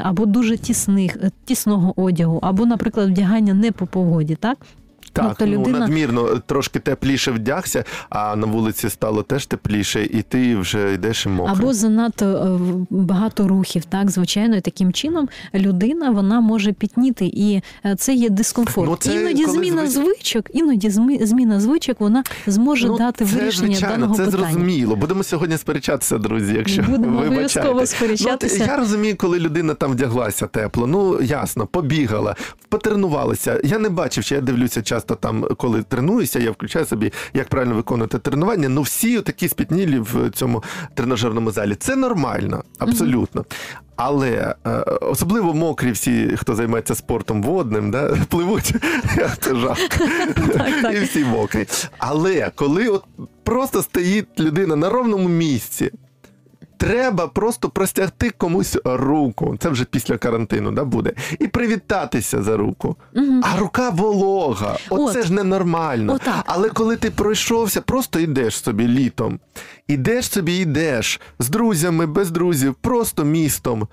або 0.03 0.25
дуже 0.25 0.57
тісних, 0.57 1.17
е, 1.23 1.31
тісного 1.45 2.01
одягу, 2.01 2.39
або, 2.41 2.65
наприклад, 2.65 3.09
вдягання 3.09 3.53
не 3.53 3.71
по 3.71 3.87
погоді, 3.87 4.35
так. 4.35 4.57
Так, 5.13 5.35
ну, 5.39 5.47
людина- 5.47 5.79
надмірно 5.79 6.39
трошки 6.45 6.79
тепліше 6.79 7.31
вдягся, 7.31 7.83
а 8.09 8.35
на 8.35 8.47
вулиці 8.47 8.89
стало 8.89 9.23
теж 9.23 9.45
тепліше, 9.45 10.03
і 10.05 10.21
ти 10.21 10.55
вже 10.55 10.93
йдеш 10.93 11.25
і 11.25 11.29
мокрий. 11.29 11.57
Або 11.57 11.73
занадто 11.73 12.25
е, 12.25 12.85
багато 12.89 13.47
рухів, 13.47 13.85
так 13.85 14.11
звичайно, 14.11 14.55
і 14.55 14.61
таким 14.61 14.93
чином 14.93 15.29
людина 15.55 16.09
вона 16.11 16.41
може 16.41 16.71
пітніти, 16.73 17.25
і 17.25 17.61
е, 17.85 17.95
це 17.95 18.13
є 18.13 18.29
дискомфорт. 18.29 18.89
Ну, 18.89 18.95
це 18.99 19.15
іноді 19.21 19.45
зміна 19.45 19.81
звич- 19.81 19.87
звичок, 19.87 20.45
іноді 20.53 20.89
зміна 21.21 21.59
звичок 21.59 21.99
вона 21.99 22.23
зможе 22.47 22.87
дати 22.97 23.23
Ну, 23.25 23.29
це, 23.31 23.35
вирішення 23.37 23.67
звичайно, 23.67 23.95
даного 23.95 24.15
це 24.15 24.25
питання. 24.25 24.43
зрозуміло. 24.43 24.95
Будемо 24.95 25.23
сьогодні 25.23 25.57
сперечатися, 25.57 26.17
друзі. 26.17 26.53
Якщо 26.53 26.81
Будемо 26.81 27.19
обов'язково 27.21 27.85
сперечатися. 27.85 28.55
Ну, 28.59 28.65
я 28.65 28.77
розумію, 28.77 29.15
коли 29.17 29.39
людина 29.39 29.73
там 29.73 29.91
вдяглася 29.91 30.47
тепло. 30.47 30.87
Ну 30.87 31.21
ясно, 31.21 31.67
побігала, 31.67 32.35
потренувалася. 32.69 33.61
Я 33.63 33.79
не 33.79 33.89
бачив, 33.89 34.23
що 34.23 34.35
я 34.35 34.41
дивлюся 34.41 34.81
часто 35.01 35.15
там, 35.15 35.47
коли 35.57 35.83
тренуюся, 35.83 36.39
я 36.39 36.51
включаю 36.51 36.85
собі, 36.85 37.13
як 37.33 37.47
правильно 37.49 37.75
виконувати 37.75 38.19
тренування. 38.19 38.69
Ну 38.69 38.81
всі 38.81 39.21
такі 39.21 39.49
спітнілі 39.49 39.99
в 39.99 40.29
цьому 40.29 40.63
тренажерному 40.93 41.51
залі. 41.51 41.75
Це 41.75 41.95
нормально, 41.95 42.63
абсолютно. 42.79 43.45
Але 43.95 44.55
е, 44.67 44.71
особливо 45.01 45.53
мокрі 45.53 45.91
всі, 45.91 46.35
хто 46.37 46.55
займається 46.55 46.95
спортом 46.95 47.43
водним, 47.43 47.91
да, 47.91 48.17
пливуть. 48.29 48.73
Це 49.39 49.55
жах. 49.55 49.77
І 50.93 50.99
всі 50.99 51.25
мокрі. 51.25 51.67
Але 51.97 52.51
коли 52.55 52.87
от 52.87 53.03
просто 53.43 53.81
стоїть 53.81 54.39
людина 54.39 54.75
на 54.75 54.89
ровному 54.89 55.29
місці. 55.29 55.91
Треба 56.81 57.27
просто 57.27 57.69
простягти 57.69 58.29
комусь 58.29 58.77
руку. 58.85 59.55
Це 59.59 59.69
вже 59.69 59.85
після 59.85 60.17
карантину 60.17 60.71
да, 60.71 60.83
буде. 60.83 61.13
І 61.39 61.47
привітатися 61.47 62.43
за 62.43 62.57
руку. 62.57 62.95
Мгм. 63.15 63.41
А 63.43 63.59
рука 63.59 63.89
волога. 63.89 64.77
Оце 64.89 65.19
От. 65.19 65.25
ж 65.25 65.33
ненормально. 65.33 66.13
Отак. 66.13 66.43
Але 66.45 66.69
коли 66.69 66.95
ти 66.95 67.11
пройшовся, 67.11 67.81
просто 67.81 68.19
йдеш 68.19 68.57
собі 68.57 68.87
літом. 68.87 69.39
Ідеш 69.87 70.29
собі, 70.29 70.53
йдеш 70.53 71.21
з 71.39 71.49
друзями, 71.49 72.05
без 72.05 72.31
друзів, 72.31 72.75
просто 72.81 73.23
містом, 73.23 73.87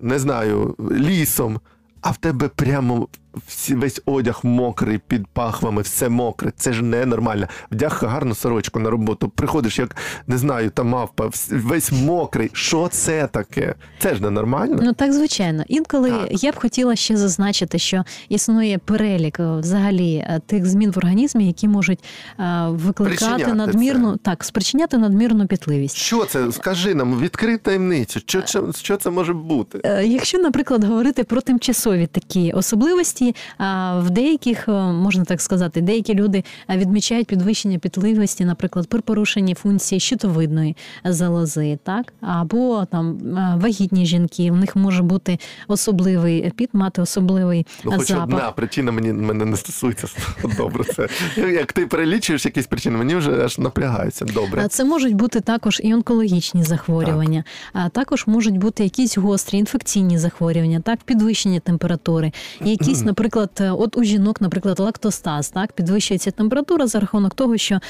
не 0.00 0.18
знаю, 0.18 0.76
лісом. 0.92 1.60
А 2.00 2.10
в 2.10 2.16
тебе 2.16 2.48
прямо 2.48 3.08
всі, 3.48 3.74
весь 3.74 4.02
одяг 4.06 4.40
мокрий 4.42 4.98
під 4.98 5.26
пахвами, 5.26 5.82
все 5.82 6.08
мокре. 6.08 6.52
Це 6.56 6.72
ж 6.72 6.82
ненормально. 6.82 7.46
Вдяг 7.70 8.02
гарну 8.06 8.34
сорочку 8.34 8.80
на 8.80 8.90
роботу. 8.90 9.28
Приходиш, 9.28 9.78
як 9.78 9.96
не 10.26 10.38
знаю, 10.38 10.70
та 10.70 10.82
мавпа, 10.82 11.30
весь 11.50 11.92
мокрий. 11.92 12.50
Що 12.52 12.88
це 12.88 13.26
таке? 13.26 13.74
Це 13.98 14.14
ж 14.14 14.22
ненормально. 14.22 14.78
Ну 14.82 14.92
так 14.92 15.12
звичайно. 15.12 15.64
Інколи 15.68 16.10
Так. 16.10 16.44
я 16.44 16.52
б 16.52 16.56
хотіла 16.56 16.96
ще 16.96 17.16
зазначити, 17.16 17.78
що 17.78 18.04
існує 18.28 18.78
перелік 18.78 19.40
е, 19.40 19.56
взагалі 19.56 20.14
е, 20.14 20.40
тих 20.46 20.66
змін 20.66 20.90
в 20.90 20.98
організмі, 20.98 21.46
які 21.46 21.68
можуть 21.68 21.98
е, 22.40 22.66
викликати 22.68 23.16
Причиняти 23.16 23.54
надмірну 23.54 24.16
так, 24.16 24.44
спричиняти 24.44 24.98
надмірну 24.98 25.46
пітливість. 25.46 25.96
Що 25.96 26.24
це? 26.24 26.52
Скажи 26.52 26.94
нам, 26.94 27.20
відкрий 27.20 27.56
таємницю. 27.56 28.20
Що, 28.20 28.42
що, 28.46 28.72
що 28.72 28.96
це 28.96 29.10
може 29.10 29.32
бути? 29.32 30.02
Якщо, 30.04 30.38
наприклад, 30.38 30.84
говорити 30.84 31.24
про 31.24 31.40
тимчасові 31.40 32.06
такі 32.06 32.52
особливості, 32.52 33.25
а, 33.58 33.98
в 33.98 34.10
деяких, 34.10 34.68
е, 34.68 34.72
можна 34.72 35.24
так 35.24 35.40
сказати, 35.40 35.80
деякі 35.80 36.14
люди 36.14 36.44
е, 36.70 36.76
відмічають 36.76 37.26
підвищення 37.26 37.78
пітливості, 37.78 38.44
наприклад, 38.44 38.88
при 38.88 39.00
порушенні 39.00 39.54
функції 39.54 40.00
щитовидної 40.00 40.76
залози, 41.04 41.78
так 41.82 42.12
або 42.20 42.84
там 42.90 43.18
е, 43.38 43.58
вагітні 43.62 44.06
жінки, 44.06 44.50
в 44.50 44.56
них 44.56 44.76
може 44.76 45.02
бути 45.02 45.38
особливий 45.68 46.52
піт, 46.56 46.70
мати 46.72 47.02
особливий 47.02 47.66
Ну, 47.84 47.92
хоч 47.96 48.08
запах. 48.08 48.24
одна 48.24 48.52
причина 48.52 48.92
мені 48.92 49.12
мене 49.12 49.44
не 49.44 49.56
стосується. 49.56 50.08
Добре, 50.56 50.84
це 50.84 51.08
як 51.36 51.72
ти 51.72 51.86
перелічуєш 51.86 52.44
якісь 52.44 52.66
причини, 52.66 52.98
мені 52.98 53.14
вже 53.14 53.44
аж 53.44 53.58
напрягається. 53.58 54.24
Добре. 54.24 54.68
Це 54.68 54.84
можуть 54.84 55.14
бути 55.14 55.40
також 55.40 55.80
і 55.84 55.94
онкологічні 55.94 56.62
захворювання, 56.62 57.44
а 57.72 57.88
також 57.88 58.26
можуть 58.26 58.58
бути 58.58 58.84
якісь 58.84 59.18
гострі 59.18 59.58
інфекційні 59.58 60.18
захворювання, 60.18 60.80
так, 60.80 60.98
підвищення 61.04 61.60
температури. 61.60 62.32
Якісь, 62.64 63.00
наприклад, 63.04 63.15
е, 63.60 63.70
от 63.70 63.96
у 63.96 64.02
жінок, 64.04 64.40
наприклад, 64.40 64.80
лактостаз, 64.80 65.50
так, 65.50 65.72
підвищується 65.72 66.30
температура 66.30 66.86
за 66.86 67.00
рахунок 67.00 67.34
того, 67.34 67.56
що 67.56 67.74
е, 67.74 67.80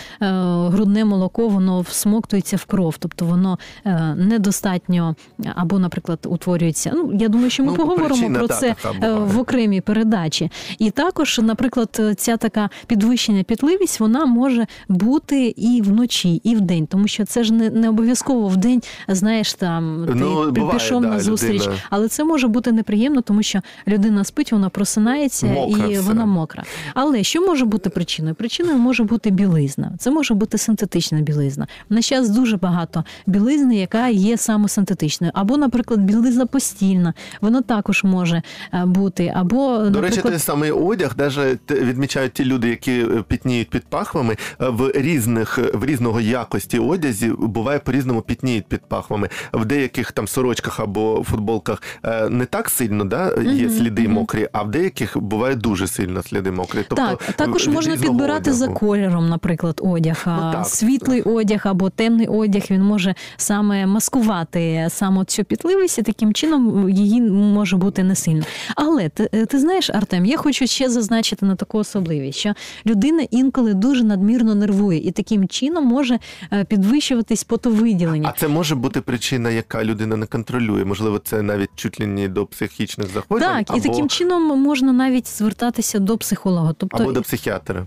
грудне 0.69 1.05
молоко 1.05 1.49
воно 1.49 1.81
всмоктується 1.81 2.57
в 2.57 2.65
кров, 2.65 2.97
тобто 2.99 3.25
воно 3.25 3.59
е, 3.85 4.15
недостатньо 4.17 5.15
або, 5.55 5.79
наприклад, 5.79 6.19
утворюється. 6.27 6.91
Ну, 6.95 7.11
я 7.21 7.29
думаю, 7.29 7.51
що 7.51 7.63
ми 7.65 7.71
Ну, 7.71 7.77
поговоримо 7.77 8.09
причина, 8.09 8.39
про 8.39 8.49
та, 8.49 8.55
це 8.55 8.75
е, 9.03 9.13
в 9.15 9.39
окремій 9.39 9.81
передачі. 9.81 10.51
І 10.79 10.91
також, 10.91 11.41
наприклад, 11.43 12.01
ця 12.17 12.37
така 12.37 12.71
підвищена 12.87 13.43
пітливість, 13.43 14.01
вона 14.01 14.27
може 14.27 14.67
бути 14.89 15.55
і 15.57 15.83
вночі, 15.83 16.35
і 16.45 16.55
вдень, 16.55 16.87
тому 16.87 17.09
що 17.09 17.25
це 17.25 17.45
ж 17.45 17.53
не, 17.53 17.71
не 17.71 17.89
обов'язково 17.89 18.49
вдень, 18.49 18.83
знаєш, 19.09 19.55
там 19.55 20.05
ти 20.09 20.15
Ну, 20.15 20.51
буває, 20.51 20.79
пішов 20.79 21.03
да, 21.03 21.09
на 21.09 21.21
зустріч, 21.21 21.63
людина- 21.63 21.77
але 21.91 22.09
це 22.09 22.25
може 22.25 22.49
бути 22.49 22.73
неприємно, 22.73 23.21
тому 23.21 23.43
що 23.43 23.61
людина 23.89 24.25
спить, 24.25 24.53
вона 24.53 24.69
просинається 25.07 25.47
Мокра 25.47 25.87
і 25.87 25.93
все. 25.93 26.01
вона 26.01 26.27
мокра. 26.27 26.63
Але 26.95 27.23
що 27.23 27.47
може 27.47 27.65
бути 27.65 27.91
причиною? 27.91 28.35
Причиною 28.35 28.79
може 28.79 29.05
бути 29.05 29.31
білизна. 29.31 29.93
Це 29.99 30.11
може 30.11 30.35
бути 30.35 30.59
синтетична 30.59 31.21
білизна. 31.21 31.67
На 31.89 32.03
час 32.03 32.31
дуже 32.31 32.57
багато 32.57 33.05
білизни, 33.27 33.77
яка 33.77 34.09
є 34.09 34.37
саме 34.37 34.69
синтетичною, 34.69 35.33
або, 35.35 35.57
наприклад, 35.57 36.01
білизна 36.01 36.47
постільна, 36.47 37.15
вона 37.41 37.63
також 37.63 38.05
може 38.05 38.43
е, 38.75 38.85
бути, 38.87 39.33
або 39.37 39.79
До 39.79 40.01
речі, 40.01 40.21
той 40.21 40.39
самий 40.39 40.71
одяг, 40.71 41.15
те- 41.67 41.81
відмічають 41.81 42.33
ті 42.33 42.45
люди, 42.45 42.69
які 42.69 42.93
е, 42.93 43.25
пітніють 43.29 43.71
під 43.71 43.87
пахвами, 43.87 44.37
е, 44.61 44.69
в 44.69 44.91
різних 44.95 45.59
в 45.75 45.85
різного 45.85 46.21
якості 46.21 46.79
одязі 46.79 47.33
буває 47.39 47.79
по-різному 47.79 48.23
пітніють 48.23 48.67
під 48.67 48.81
пахвами. 48.81 49.29
В 49.53 49.65
деяких 49.65 50.13
там 50.13 50.29
сорочках 50.29 50.81
або 50.81 51.25
футболках 51.31 51.83
не 52.31 52.45
так 52.45 52.71
сильно 52.71 53.05
да, 53.05 53.35
є 53.43 53.67
Мгм, 53.67 53.77
сліди 53.77 54.09
мокрі, 54.09 54.49
а 54.53 54.63
в 54.63 54.71
деяких 54.71 54.96
буває 55.15 55.55
дуже 55.55 55.87
сильно 55.87 56.23
сліди 56.23 56.51
мокрі. 56.51 56.79
Тобто, 56.89 57.19
так, 57.27 57.33
також 57.37 57.69
можна 57.69 57.97
підбирати 57.97 58.53
за 58.53 58.69
кольором, 58.69 59.29
наприклад, 59.29 59.81
одяг. 59.85 60.23
Ну, 60.27 60.53
так. 60.53 60.67
Світлий 60.67 61.23
одяг 61.23 61.61
або 61.65 61.91
темний 61.91 62.27
одяг 62.27 62.63
він 62.71 62.83
може 62.83 63.15
саме 63.37 63.87
маскувати 63.87 64.87
саме 64.91 65.25
цю 65.25 65.45
пітливість, 65.45 65.99
і 65.99 66.03
таким 66.03 66.35
чином 66.35 66.91
її 66.91 67.21
може 67.31 67.77
бути 67.77 68.03
не 68.03 68.15
сильно. 68.15 68.43
Але 68.77 69.09
ти, 69.09 69.47
ти 69.47 69.59
знаєш, 69.59 69.91
Артем, 69.91 70.27
я 70.27 70.37
хочу 70.37 70.67
ще 70.67 70.91
зазначити 70.91 71.47
на 71.47 71.57
таку 71.57 71.79
особливість, 71.79 72.39
що 72.39 72.55
людина 72.87 73.27
інколи 73.31 73.75
дуже 73.75 74.05
надмірно 74.05 74.55
нервує, 74.55 74.99
і 74.99 75.11
таким 75.11 75.49
чином 75.49 75.85
може 75.85 76.19
е, 76.53 76.65
підвищуватись 76.65 77.45
потовиділення. 77.45 78.29
А 78.35 78.41
це 78.41 78.49
може 78.49 78.75
бути 78.75 79.01
причина, 79.01 79.51
яка 79.51 79.85
людина 79.85 80.17
не 80.17 80.27
контролює. 80.27 80.85
Можливо, 80.85 81.19
це 81.19 81.43
навіть 81.43 81.71
чуть 81.75 82.01
ли 82.01 82.07
не 82.07 82.29
до 82.29 82.47
психічних 82.47 83.09
захворювань. 83.15 83.65
Так, 83.65 83.77
і 83.77 83.81
таким 83.81 84.09
чином 84.09 84.61
можна 84.61 84.86
навіть 84.93 85.29
звертатися 85.29 85.99
до 85.99 86.19
психолога. 86.19 86.75
Тобто 86.79 87.03
або 87.03 87.13
до 87.13 87.23
психіатра. 87.23 87.87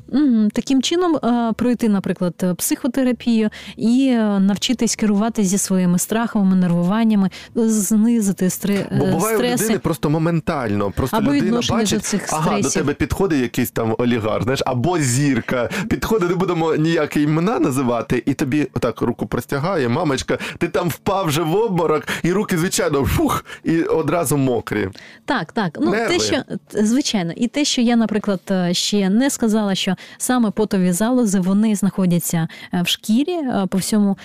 Таким 0.53 0.81
чином 0.81 1.15
е, 1.15 1.53
пройти, 1.53 1.89
наприклад, 1.89 2.33
е, 2.43 2.53
психотерапію 2.53 3.49
і 3.77 4.07
е, 4.11 4.39
навчитись 4.39 4.95
керувати 4.95 5.43
зі 5.43 5.57
своїми 5.57 5.99
страхами, 5.99 6.55
нервуваннями, 6.55 7.29
знизити 7.55 8.45
стре- 8.45 8.99
Бо 8.99 9.05
буває 9.05 9.37
у 9.37 9.41
людини 9.41 9.79
просто 9.79 10.09
моментально. 10.09 10.91
Просто 10.91 11.17
Або 11.17 11.33
людина 11.33 11.61
бачить, 11.69 11.99
до 11.99 12.05
цих 12.05 12.27
ага, 12.33 12.61
до 12.61 12.69
тебе 12.69 12.93
підходить 12.93 13.41
якийсь 13.41 13.71
там 13.71 13.95
олігарх, 13.97 14.43
знаєш, 14.43 14.63
або 14.65 14.99
зірка. 14.99 15.69
Підходить, 15.89 16.29
не 16.29 16.35
будемо 16.35 16.75
ніякі 16.75 17.21
імена 17.21 17.59
називати, 17.59 18.23
і 18.25 18.33
тобі 18.33 18.67
отак 18.73 19.01
руку 19.01 19.27
простягає, 19.27 19.89
мамочка, 19.89 20.37
ти 20.57 20.67
там 20.67 20.89
впав 20.89 21.25
вже 21.25 21.41
в 21.41 21.55
обморок, 21.55 22.03
і 22.23 22.31
руки, 22.31 22.57
звичайно, 22.57 23.05
фух, 23.05 23.45
і 23.63 23.81
одразу 23.81 24.37
мокрі. 24.37 24.89
Так, 25.25 25.51
так. 25.51 25.77
Ну 25.81 25.91
Нерви. 25.91 26.17
те, 26.17 26.19
що 26.23 26.43
звичайно, 26.89 27.33
і 27.35 27.47
те, 27.47 27.65
що 27.65 27.81
я, 27.81 27.95
наприклад, 27.95 28.41
е, 28.51 28.73
ще 28.73 29.09
не 29.09 29.29
сказала, 29.29 29.75
що 29.75 29.95
саме 30.17 30.51
потові 30.51 30.91
залози 30.91 31.39
вони 31.39 31.75
знаходяться 31.75 32.47
е, 32.73 32.81
в 32.81 32.87
шкірі 32.87 33.31
е, 33.31 33.67
по 33.69 33.77
всьому 33.77 34.17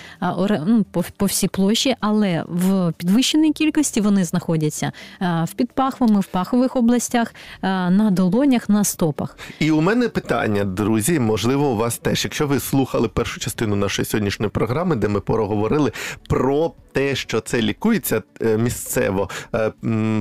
ну, 0.65 0.85
по, 1.17 1.25
всій 1.25 1.47
площі, 1.47 1.95
але 1.99 2.43
в 2.47 2.93
підвищеній 2.97 3.53
кількості 3.53 4.01
вони 4.01 4.23
знаходяться 4.23 4.91
в 5.21 5.53
підпахвами, 5.55 6.19
в 6.19 6.25
пахових 6.25 6.75
областях, 6.75 7.33
на 7.61 8.09
долонях, 8.11 8.69
на 8.69 8.83
стопах. 8.83 9.37
І 9.59 9.71
у 9.71 9.81
мене 9.81 10.09
питання, 10.09 10.63
друзі, 10.63 11.19
можливо, 11.19 11.67
у 11.67 11.75
вас 11.75 11.97
теж. 11.97 12.23
Якщо 12.23 12.47
ви 12.47 12.59
слухали 12.59 13.07
першу 13.07 13.39
частину 13.39 13.75
нашої 13.75 14.05
сьогоднішньої 14.05 14.49
програми, 14.49 14.95
де 14.95 15.07
ми 15.07 15.19
поговорили 15.19 15.91
про 16.29 16.71
те, 16.91 17.15
що 17.15 17.41
це 17.41 17.61
лікується 17.61 18.23
місцево, 18.57 19.29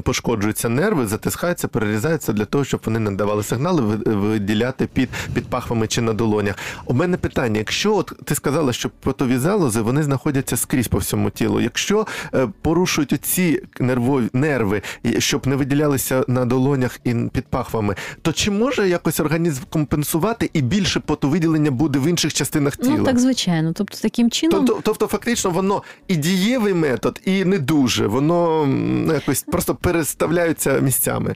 пошкоджуються 0.03 0.69
нерви, 0.69 1.07
затискаються, 1.07 1.69
перерізаються 1.69 2.33
для 2.35 2.45
того, 2.45 2.65
щоб 2.65 2.81
вони 2.85 2.99
надавали 2.99 3.43
сигнали 3.43 3.83
виділяти 4.07 4.87
під, 4.93 5.09
під 5.35 5.47
пахвами 5.47 5.87
чи 5.87 6.01
на 6.01 6.13
долонях. 6.13 6.55
У 6.87 6.95
мене 6.95 7.17
питання: 7.17 7.59
якщо 7.59 7.97
от 7.97 8.13
ти 8.25 8.35
сказала, 8.35 8.73
що 8.73 8.91
потові 9.01 9.39
залози 9.39 9.81
вони 9.81 10.03
знаходяться 10.03 10.57
скрізь 10.57 10.89
по 10.89 10.99
всьому 10.99 11.31
тілу, 11.31 11.61
якщо 11.61 12.07
е, 12.35 12.49
порушують 12.63 13.13
оці 13.13 13.63
нервові 13.81 14.29
нерви, 14.33 14.83
щоб 15.19 15.47
не 15.47 15.57
виділялися 15.57 16.25
на 16.29 16.45
долонях 16.45 17.01
і 17.05 17.15
під 17.33 17.47
пахвами, 17.47 17.95
то 18.23 18.33
чи 18.33 18.51
може 18.51 18.89
якось 18.89 19.21
організм 19.21 19.63
компенсувати 19.71 20.51
і 20.53 20.63
більше 20.63 21.01
потовиділення 21.01 21.71
буде 21.71 21.99
в 21.99 22.07
інших 22.07 22.35
частинах 22.35 22.77
тіла? 22.77 22.95
Ну 22.99 23.05
так 23.05 23.19
звичайно. 23.19 23.73
Тобто 23.73 23.99
таким 24.03 24.31
чином. 24.31 24.65
Тобто, 24.67 24.83
тобто, 24.85 25.07
фактично, 25.07 25.51
воно 25.51 25.83
і 26.09 26.17
дієвий 26.17 26.75
метод, 26.75 27.21
і 27.25 27.45
не 27.45 27.59
дуже. 27.59 28.07
Воно 28.07 28.63
м, 28.63 29.07
якось 29.15 29.43
просто 29.43 29.75
переставляються 29.75 30.81
місцями. 30.81 31.35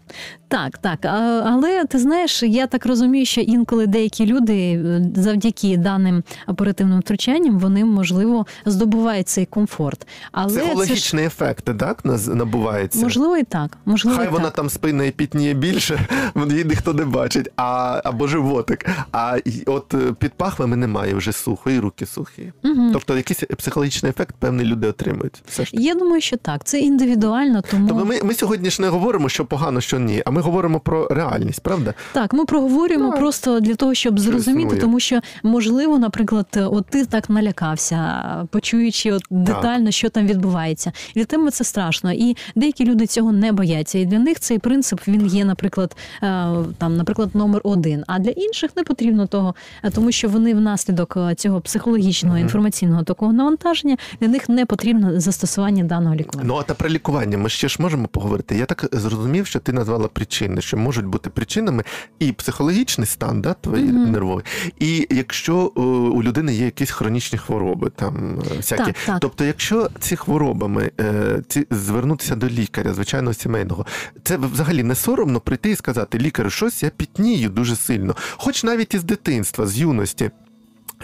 Так, 0.49 0.79
так. 0.79 1.05
Але 1.45 1.85
ти 1.85 1.99
знаєш, 1.99 2.43
я 2.43 2.67
так 2.67 2.87
розумію, 2.87 3.27
що 3.27 3.41
інколи 3.41 3.87
деякі 3.87 4.27
люди 4.27 4.55
е, 4.73 5.03
завдяки 5.17 5.77
даним 5.77 6.23
оперативним 6.47 7.01
втручанням 7.01 7.59
вони 7.59 7.85
можливо 7.85 8.47
здобувають 8.67 9.29
цей 9.29 9.47
комфорт. 9.47 10.07
Але 10.33 10.49
це 10.49 10.55
ж 10.55 10.65
Психологічний 10.65 11.25
ефект, 11.25 11.79
так, 11.79 12.05
набувається. 12.29 13.01
можливо 13.01 13.37
і 13.37 13.45
так. 13.45 13.77
Можливо, 13.85 14.17
Хай 14.19 14.27
і 14.27 14.31
вона 14.31 14.45
так. 14.45 14.55
там 14.55 14.71
спина 14.71 15.05
і 15.05 15.11
пітніє 15.11 15.55
більше, 15.55 16.01
її 16.51 16.65
ніхто 16.65 16.93
не 16.93 17.05
бачить, 17.05 17.49
а, 17.57 18.01
або 18.05 18.27
животик. 18.27 18.87
А 19.13 19.37
от 19.67 19.95
е, 19.95 19.99
під 20.19 20.33
пахвами 20.33 20.77
немає 20.77 21.15
вже 21.15 21.33
сухо, 21.33 21.71
і 21.71 21.79
руки 21.79 22.07
сухі. 22.07 22.53
Мгм. 22.63 22.91
Тобто 22.93 23.17
якийсь 23.17 23.43
психологічний 23.59 24.11
ефект 24.11 24.37
певні 24.39 24.65
люди 24.65 24.89
отримують. 24.89 25.43
Все 25.49 25.65
ж. 25.65 25.71
Я 25.75 25.95
думаю, 25.95 26.21
що 26.21 26.37
так. 26.37 26.65
Це 26.65 26.81
індивідуально, 26.81 27.63
тому 27.71 27.89
Тобто 27.89 28.05
ми, 28.05 28.21
ми 28.23 28.35
сьогодні 28.35 28.71
ж 28.71 28.83
не 28.83 28.89
говоримо, 28.89 29.29
що 29.29 29.45
погано, 29.45 29.81
що 29.81 29.99
ні, 29.99 30.23
а 30.27 30.31
ми 30.39 30.43
говоримо 30.43 30.81
про 30.81 31.09
реальність, 31.09 31.61
правда? 31.61 31.95
Так, 32.13 32.33
ми 32.33 32.45
проговорюємо 32.45 33.11
Так. 33.11 33.19
просто 33.19 33.61
для 33.61 33.75
того, 33.75 33.95
щоб 33.95 34.19
зрозуміти, 34.19 34.67
існує. 34.67 34.81
тому 34.81 35.01
що 35.01 35.21
можливо, 35.43 35.99
наприклад, 35.99 36.47
от 36.57 36.87
ти 36.87 37.05
так 37.05 37.31
налякався, 37.31 38.25
почуючи 38.51 39.13
от 39.13 39.23
детально, 39.31 39.91
що 39.91 40.09
там 40.09 40.27
відбувається. 40.27 40.93
Для 41.15 41.25
тебе 41.25 41.51
це 41.51 41.65
страшно. 41.65 42.13
І 42.13 42.37
деякі 42.55 42.85
люди 42.85 43.07
цього 43.07 43.33
не 43.33 43.53
бояться. 43.53 43.99
І 43.99 44.07
для 44.07 44.19
них 44.19 44.41
цей 44.41 44.59
принцип 44.59 45.01
він 45.09 45.27
є, 45.27 45.45
наприклад, 45.45 45.97
е, 46.23 46.49
там, 46.79 46.97
наприклад, 46.97 47.31
номер 47.35 47.61
один. 47.65 48.05
А 48.07 48.19
для 48.19 48.31
інших 48.31 48.71
не 48.77 48.83
потрібно 48.83 49.27
того, 49.27 49.55
е, 49.83 49.91
тому 49.91 50.13
що 50.13 50.29
вони 50.29 50.55
внаслідок 50.55 51.17
е, 51.17 51.35
цього 51.35 51.61
психологічного 51.61 52.39
інформаційного 52.39 53.03
такого 53.03 53.33
навантаження 53.33 53.97
для 54.21 54.29
них 54.29 54.49
не 54.49 54.67
потрібно 54.67 55.21
застосування 55.21 55.85
даного 55.85 56.15
лікування. 56.15 56.49
Ну 56.49 56.57
а 56.57 56.63
та 56.63 56.75
про 56.75 56.89
лікування 56.89 57.39
ми 57.39 57.49
ще 57.49 57.69
ж 57.69 57.77
можемо 57.81 58.09
поговорити. 58.09 58.57
Я 58.57 58.65
так 58.65 58.89
зрозумів, 58.93 59.47
що 59.47 59.59
ти 59.61 59.73
назвала 59.73 60.09
причини, 60.29 60.61
що 60.61 60.77
можуть 60.77 61.07
бути 61.07 61.31
причинами 61.31 61.85
і 62.19 62.33
психологічний 62.33 63.07
стан, 63.07 63.41
да, 63.41 63.55
твої 63.55 63.85
Мгм. 63.85 64.13
нервовий, 64.13 64.45
і 64.79 65.07
якщо 65.11 65.73
е, 65.77 65.81
у 65.81 66.23
людини 66.23 66.55
є 66.55 66.65
якісь 66.65 66.91
хронічні 66.91 67.39
хвороби, 67.39 67.91
там 67.97 68.41
е, 68.53 68.57
всякі. 68.57 68.83
Так, 68.85 68.97
так. 69.07 69.19
Тобто, 69.21 69.45
якщо 69.45 69.89
ці 70.01 70.17
хворобами 70.17 70.91
е, 71.01 71.43
ці 71.49 71.67
звернутися 71.71 72.37
до 72.37 72.49
лікаря, 72.49 72.95
звичайно, 72.95 73.35
сімейного, 73.35 73.87
це 74.25 74.37
взагалі 74.37 74.83
не 74.83 74.95
соромно 74.95 75.41
прийти 75.41 75.71
і 75.71 75.77
сказати 75.77 76.19
лікарю, 76.19 76.51
щось 76.51 76.83
я 76.83 76.91
пітнію 76.91 77.49
дуже 77.49 77.77
сильно, 77.77 78.17
хоч 78.37 78.65
навіть 78.65 78.95
із 78.95 79.05
дитинства, 79.05 79.67
з 79.67 79.79
юності. 79.79 80.31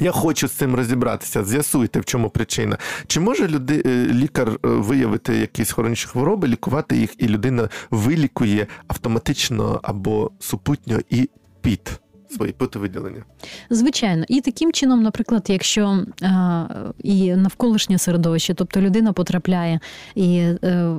Я 0.00 0.12
хочу 0.12 0.48
з 0.48 0.52
цим 0.52 0.74
розібратися. 0.74 1.44
З'ясуйте, 1.44 2.00
в 2.00 2.04
чому 2.04 2.30
причина. 2.30 2.78
Чи 3.06 3.20
може 3.20 3.48
люди, 3.48 3.82
е, 3.86 4.06
лікар 4.12 4.48
е, 4.48 4.58
виявити 4.62 5.36
якісь 5.36 5.72
хронічні 5.72 6.10
хвороби, 6.10 6.48
лікувати 6.48 6.96
їх, 6.96 7.14
і 7.18 7.28
людина 7.28 7.68
вилікує 7.90 8.66
автоматично 8.88 9.80
або 9.82 10.30
супутньо 10.38 10.98
і 11.10 11.30
під 11.60 12.00
свої 12.34 12.52
потовиділення? 12.52 13.22
Звичайно, 13.70 14.24
і 14.28 14.40
таким 14.40 14.72
чином, 14.72 15.02
наприклад, 15.02 15.44
якщо 15.48 16.04
е, 16.22 16.66
і 16.98 17.34
навколишнє 17.34 17.98
середовище, 17.98 18.54
тобто 18.54 18.80
людина 18.80 19.12
потрапляє, 19.12 19.80
і, 20.14 20.38
е, 20.64 20.96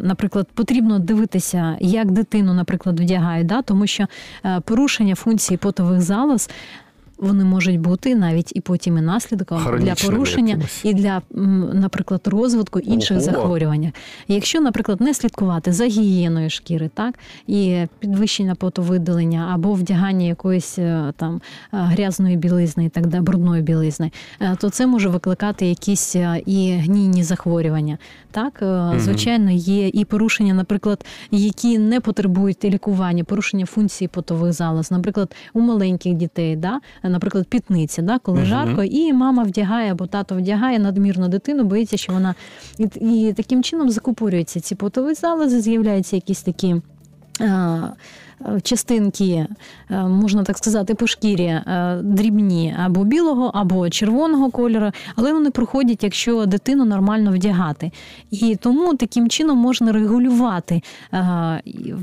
наприклад, 0.00 0.48
потрібно 0.54 0.98
дивитися, 0.98 1.76
як 1.80 2.10
дитину, 2.10 2.54
наприклад, 2.54 3.00
вдягають, 3.00 3.46
да? 3.46 3.62
тому 3.62 3.86
що 3.86 4.06
е, 4.44 4.60
порушення 4.60 5.14
функції 5.14 5.56
потових 5.56 6.00
залоз. 6.00 6.50
Вони 7.18 7.44
можуть 7.44 7.80
бути 7.80 8.14
навіть 8.14 8.52
і 8.56 8.60
потім 8.60 8.98
і 8.98 9.00
наслідком 9.00 9.78
для 9.78 9.94
порушення 9.94 10.48
якимись. 10.48 10.84
і 10.84 10.94
для, 10.94 11.22
наприклад, 11.72 12.20
розвитку 12.24 12.78
інших 12.78 13.16
Ого. 13.16 13.24
захворювань. 13.24 13.92
Якщо, 14.28 14.60
наприклад, 14.60 15.00
не 15.00 15.14
слідкувати 15.14 15.72
за 15.72 15.84
гігієною 15.84 16.50
шкіри, 16.50 16.90
так 16.94 17.14
і 17.46 17.86
підвищення 17.98 18.54
потовидалення 18.54 19.50
або 19.54 19.72
вдягання 19.72 20.26
якоїсь 20.26 20.78
е, 20.78 21.12
там 21.16 21.34
е, 21.34 21.40
грязної 21.72 22.36
білизни 22.36 22.84
і 22.84 22.88
так 22.88 23.06
далі, 23.06 23.22
брудної 23.22 23.62
білизни, 23.62 24.10
е, 24.40 24.56
то 24.60 24.70
це 24.70 24.86
може 24.86 25.08
викликати 25.08 25.66
якісь 25.66 26.16
і 26.46 26.72
гнійні 26.72 27.22
захворювання. 27.22 27.98
Так, 28.30 28.62
звичайно, 28.96 29.50
є 29.50 29.88
і 29.88 30.04
порушення, 30.04 30.54
наприклад, 30.54 31.04
які 31.30 31.78
не 31.78 32.00
потребують 32.00 32.64
лікування, 32.64 33.24
порушення 33.24 33.66
функції 33.66 34.08
потових 34.08 34.52
залоз, 34.52 34.90
наприклад, 34.90 35.34
у 35.52 35.60
маленьких 35.60 36.14
дітей, 36.14 36.56
да? 36.56 36.80
Наприклад, 37.08 37.46
пітниці, 37.46 38.02
да? 38.02 38.18
коли 38.18 38.38
Мгм. 38.38 38.46
жарко, 38.46 38.82
і 38.82 39.12
мама 39.12 39.42
вдягає 39.42 39.92
або 39.92 40.06
тато 40.06 40.34
вдягає 40.34 40.78
надмірно 40.78 41.28
дитину, 41.28 41.64
боїться, 41.64 41.96
що 41.96 42.12
вона 42.12 42.34
і, 42.78 42.84
і 43.00 43.32
таким 43.32 43.62
чином 43.62 43.90
закупорюються 43.90 44.60
ці 44.60 44.74
потові 44.74 45.14
залози, 45.14 45.60
з'являються 45.60 46.16
якісь 46.16 46.42
такі. 46.42 46.76
е, 47.40 47.80
Частинки, 48.62 49.46
е, 49.90 49.96
можна 50.02 50.44
так 50.44 50.58
сказати, 50.58 50.94
по 50.94 51.06
шкірі 51.06 51.44
е, 51.44 51.98
дрібні 52.02 52.76
або 52.84 53.04
білого, 53.04 53.50
або 53.54 53.90
червоного 53.90 54.50
кольору, 54.50 54.90
але 55.16 55.32
вони 55.32 55.50
проходять, 55.50 56.04
якщо 56.04 56.46
дитину 56.46 56.84
нормально 56.84 57.32
вдягати. 57.32 57.90
І 58.30 58.56
тому 58.56 58.94
таким 58.94 59.28
чином 59.28 59.58
можна 59.58 59.92
регулювати, 59.92 60.82
е, 61.12 61.62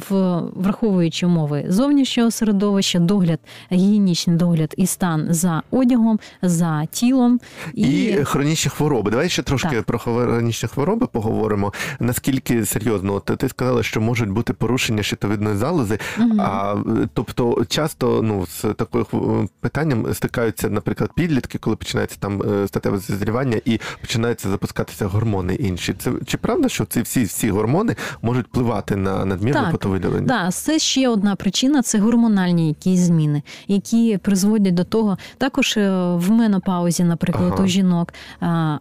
в- 0.09 0.41
враховуючи 0.55 1.25
умови 1.25 1.65
зовнішнього 1.69 2.31
середовища, 2.31 2.99
догляд, 2.99 3.39
гігієнічний 3.71 4.37
догляд 4.37 4.73
і 4.77 4.85
стан 4.87 5.27
за 5.29 5.61
одягом, 5.71 6.19
за 6.41 6.85
тілом. 6.85 7.39
І, 7.73 8.13
хронічні 8.23 8.71
хвороби. 8.71 9.11
Давай 9.11 9.29
ще 9.29 9.43
трошки 9.43 9.75
Так. 9.75 9.83
про 9.83 9.99
хронічні 9.99 10.69
хвороби 10.69 11.07
поговоримо. 11.07 11.73
Наскільки 11.99 12.65
серйозно? 12.65 13.13
От 13.13 13.25
ти 13.37 13.49
сказала, 13.49 13.83
що 13.83 14.01
можуть 14.01 14.29
бути 14.29 14.53
порушення 14.53 15.03
щитовидної 15.03 15.55
залози. 15.57 15.99
А 16.39 16.75
тобто, 17.13 17.65
часто 17.67 18.21
ну 18.23 18.45
з 18.45 18.61
таким 18.61 19.05
е, 19.13 19.47
питанням 19.59 20.13
стикаються, 20.13 20.69
наприклад, 20.69 21.09
підлітки, 21.15 21.57
коли 21.57 21.75
починається 21.75 22.17
там 22.19 22.41
е, 22.41 22.67
статеве 22.67 22.97
зазрівання 22.97 23.61
і 23.65 23.79
починаються 24.01 24.49
запускатися 24.49 25.05
гормони 25.05 25.55
інші. 25.55 25.93
Це 25.93 26.11
чи 26.25 26.37
правда, 26.37 26.69
що 26.69 26.85
ці 26.85 27.01
всі 27.01 27.23
всі 27.23 27.49
гормони 27.49 27.95
можуть 28.21 28.47
впливати 28.47 28.95
на 28.95 29.25
надмірне 29.25 29.61
Так. 29.61 29.71
потовиділення? 29.71 30.27
Да, 30.27 30.51
це 30.51 30.79
ще 30.79 31.09
одна 31.09 31.35
причина 31.35 31.81
це 31.81 31.99
гормональні 31.99 32.67
якісь 32.67 32.99
зміни, 32.99 33.41
які 33.67 34.17
призводять 34.17 34.73
до 34.73 34.83
того, 34.83 35.17
також 35.37 35.77
е, 35.77 35.89
в 36.15 36.31
менопаузі, 36.31 37.03
наприклад, 37.03 37.53
Ага. 37.55 37.63
у 37.63 37.67
жінок 37.67 38.13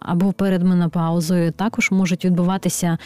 або 0.01 0.33
перед 0.33 0.63
менопаузою, 0.63 1.53
також 1.53 1.91
можуть 1.91 2.25
відбуватися 2.25 2.99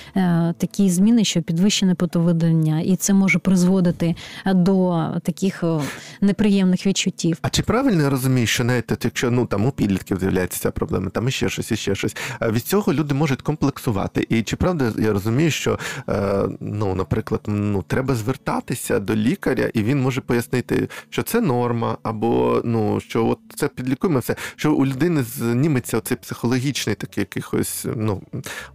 такі 0.59 0.91
зміни, 0.91 1.25
що 1.25 1.43
підвищене 1.43 1.95
потовиділення, 1.95 2.81
і 2.81 2.97
це 2.97 3.15
може 3.15 3.39
призводити 3.39 4.15
до 4.47 5.07
таких 5.23 5.65
е, 5.65 5.81
неприємних 6.21 6.87
відчуттів. 6.87 7.39
А 7.43 7.51
чи 7.51 7.63
правильно 7.63 8.03
я 8.03 8.11
розумію, 8.11 8.47
що 8.47 8.65
навіть 8.65 9.05
якщо 9.05 9.31
ну 9.31 9.47
там 9.47 9.67
у 9.67 9.71
підлітків 9.71 10.19
з'являється 10.21 10.61
ця 10.61 10.71
проблема, 10.71 11.11
там 11.11 11.29
іще 11.29 11.49
щось, 11.49 11.73
іще 11.73 11.95
щось, 11.95 12.17
е, 12.43 12.51
від 12.51 12.65
цього 12.67 12.93
люди 12.93 13.15
можуть 13.15 13.43
комплексувати. 13.43 14.27
І 14.29 14.43
чи 14.43 14.57
правда 14.57 14.93
я 14.99 15.13
розумію, 15.13 15.51
що 15.51 15.79
е, 16.09 16.49
ну, 16.61 16.95
наприклад, 16.95 17.41
ну 17.47 17.83
треба 17.83 18.15
звертатися 18.15 18.99
до 18.99 19.17
лікаря, 19.17 19.71
і 19.75 19.83
він 19.83 20.03
може 20.03 20.21
пояснити, 20.21 20.89
що 21.11 21.23
це 21.23 21.41
норма, 21.41 21.99
або 22.03 22.63
ну 22.65 23.01
що 23.01 23.27
от 23.27 23.39
це 23.57 23.69
підлікуємо 23.69 24.19
все, 24.19 24.37
що 24.57 24.73
у 24.73 24.87
людини 24.87 25.23
зніметься 25.23 25.99
оцей 25.99 26.17
психологічний 26.17 26.97
такий 26.97 27.23
якихось 27.23 27.87
ну 27.97 28.23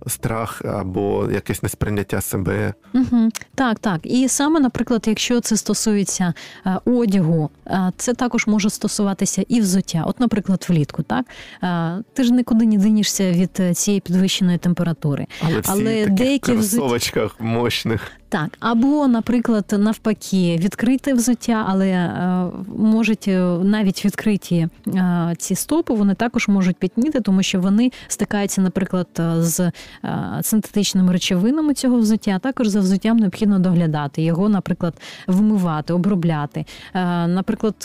страх 0.08 0.62
або 0.66 1.30
якесь 1.32 1.63
несприйняття 1.63 2.22
себе. 2.22 2.74
Угу. 2.94 3.30
Так, 3.56 3.80
так. 3.80 4.00
І 4.04 4.28
саме, 4.28 4.60
наприклад, 4.60 5.04
якщо 5.08 5.42
це 5.43 5.58
стосується 5.58 6.34
е, 6.65 6.79
одягу, 6.86 7.49
е, 7.67 7.91
це 7.97 8.13
також 8.13 8.47
може 8.47 8.69
стосуватися 8.69 9.43
і 9.47 9.62
взуття. 9.62 10.03
От, 10.08 10.19
наприклад, 10.19 10.65
влітку, 10.69 11.03
так 11.03 11.25
Е, 11.63 12.03
ти 12.13 12.23
ж 12.23 12.34
нікуди 12.34 12.65
не 12.65 12.77
динішся 12.77 13.32
від 13.32 13.77
цієї 13.77 13.99
підвищеної 14.01 14.58
температури. 14.58 15.27
Але 15.41 15.62
Але 15.67 16.06
в 16.06 16.10
деякі 16.10 16.51
взут- 16.51 16.79
кросовочках 16.79 17.36
мощних. 17.39 18.12
Так, 18.34 18.58
або, 18.60 19.08
наприклад, 19.08 19.76
навпаки, 19.80 20.58
відкрите 20.58 21.13
взуття, 21.13 21.65
але 21.67 21.89
е, 21.89 22.46
можуть 22.78 23.28
е, 23.28 23.39
навіть 23.63 24.06
відкриті 24.06 24.67
е, 24.88 25.36
ці 25.38 25.56
стопи, 25.56 25.93
вони 25.93 26.13
також 26.13 26.48
можуть 26.48 26.78
пітніти, 26.78 27.22
тому 27.22 27.43
що 27.43 27.62
вони 27.62 27.91
стикаються, 28.08 28.62
наприклад, 28.62 29.08
з 29.38 29.72
синтетичними 30.41 31.13
речовинами 31.13 31.74
цього 31.74 31.98
взуття. 31.98 32.39
Також 32.39 32.67
за 32.67 32.80
взуттям 32.80 33.17
необхідно 33.17 33.60
доглядати 33.60 34.22
його, 34.22 34.50
наприклад, 34.50 34.93
вмивати, 35.28 35.93
обробляти, 35.93 36.65
наприклад, 37.28 37.76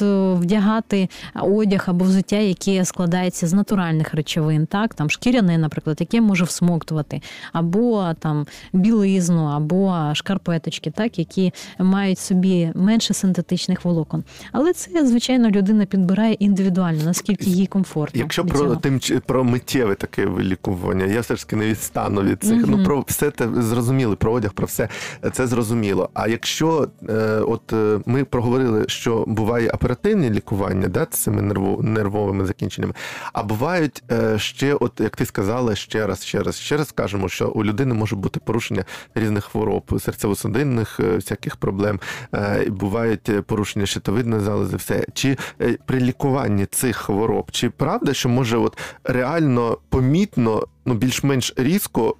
вдягати 0.40 1.08
одяг 1.34 1.84
або 1.86 2.04
взуття, 2.04 2.36
яке 2.36 2.84
складається 2.84 3.46
з 3.46 3.52
натуральних 3.52 4.14
речовин, 4.14 4.66
так 4.66 4.94
там 4.94 5.10
шкіряне, 5.10 5.58
наприклад, 5.58 5.96
яке 6.00 6.20
може 6.20 6.44
всмоктувати, 6.44 7.22
або 7.52 8.14
там 8.18 8.46
білизну, 8.72 9.44
або 9.44 10.12
шкарпеточки, 10.38 10.90
так 10.90 11.18
які 11.18 11.52
мають 11.78 12.18
собі 12.18 12.72
менше 12.74 13.14
синтетичних 13.14 13.84
волокон. 13.84 14.24
Але 14.52 14.72
це, 14.72 15.06
звичайно, 15.06 15.50
людина 15.50 15.86
підбирає 15.86 16.32
індивідуально, 16.32 17.04
наскільки 17.04 17.50
їй 17.50 17.66
комфортно. 17.66 18.20
Якщо 18.20 18.44
про 18.44 18.58
цього. 18.58 18.76
тим 18.76 19.00
про 19.26 19.44
миттєве 19.44 19.94
таке 19.94 20.26
лікування, 20.40 21.04
я 21.04 21.20
все 21.20 21.36
ж 21.36 21.46
таки 21.46 21.56
не 21.56 21.66
відстану 21.66 22.22
від 22.22 22.42
цих. 22.42 22.52
Мгм. 22.52 22.70
Ну 22.70 22.84
про 22.84 23.04
все 23.06 23.30
те 23.30 23.48
зрозуміли, 23.62 24.16
про 24.16 24.32
одяг, 24.32 24.52
про 24.52 24.66
все 24.66 24.88
це 25.32 25.46
зрозуміло. 25.46 26.10
А 26.14 26.28
якщо 26.28 26.88
е, 27.08 27.14
от 27.40 27.72
е, 27.72 28.00
ми 28.06 28.24
проговорили, 28.24 28.84
що 28.88 29.24
буває 29.26 29.70
оперативне 29.70 30.30
лікування, 30.30 30.88
да, 30.88 31.04
цими 31.04 31.42
нерво, 31.42 31.82
нервовими 31.82 32.46
закінченнями, 32.46 32.94
а 33.32 33.42
бувають 33.42 34.02
е, 34.10 34.38
ще, 34.38 34.74
от 34.74 35.00
як 35.00 35.16
ти 35.16 35.26
сказала, 35.26 35.74
ще 35.74 36.06
раз, 36.06 36.24
ще 36.24 36.42
раз, 36.42 36.56
ще 36.56 36.76
раз 36.76 36.88
скажемо, 36.88 37.28
що 37.28 37.48
у 37.48 37.64
людини 37.64 37.94
може 37.94 38.16
бути 38.16 38.40
порушення 38.40 38.84
різних 39.14 39.44
хвороб, 39.44 39.82
серцево-судинних 40.28 41.00
е, 41.00 41.16
всяких 41.16 41.56
проблем, 41.56 42.00
е, 42.34 42.64
бувають 42.70 43.28
е, 43.28 43.42
порушення 43.42 43.86
щитовидної 43.86 44.42
залози, 44.42 44.76
все. 44.76 45.04
Чи 45.14 45.36
при 45.86 46.00
лікуванні 46.00 46.66
цих 46.66 46.96
хвороб, 46.96 47.50
чи 47.50 47.70
правда, 47.70 48.14
що 48.14 48.28
може 48.28 48.56
от 48.56 48.78
реально 49.04 49.78
помітно, 49.88 50.62
ну 50.88 50.94
більш-менш 50.94 51.52
різко 51.56 52.16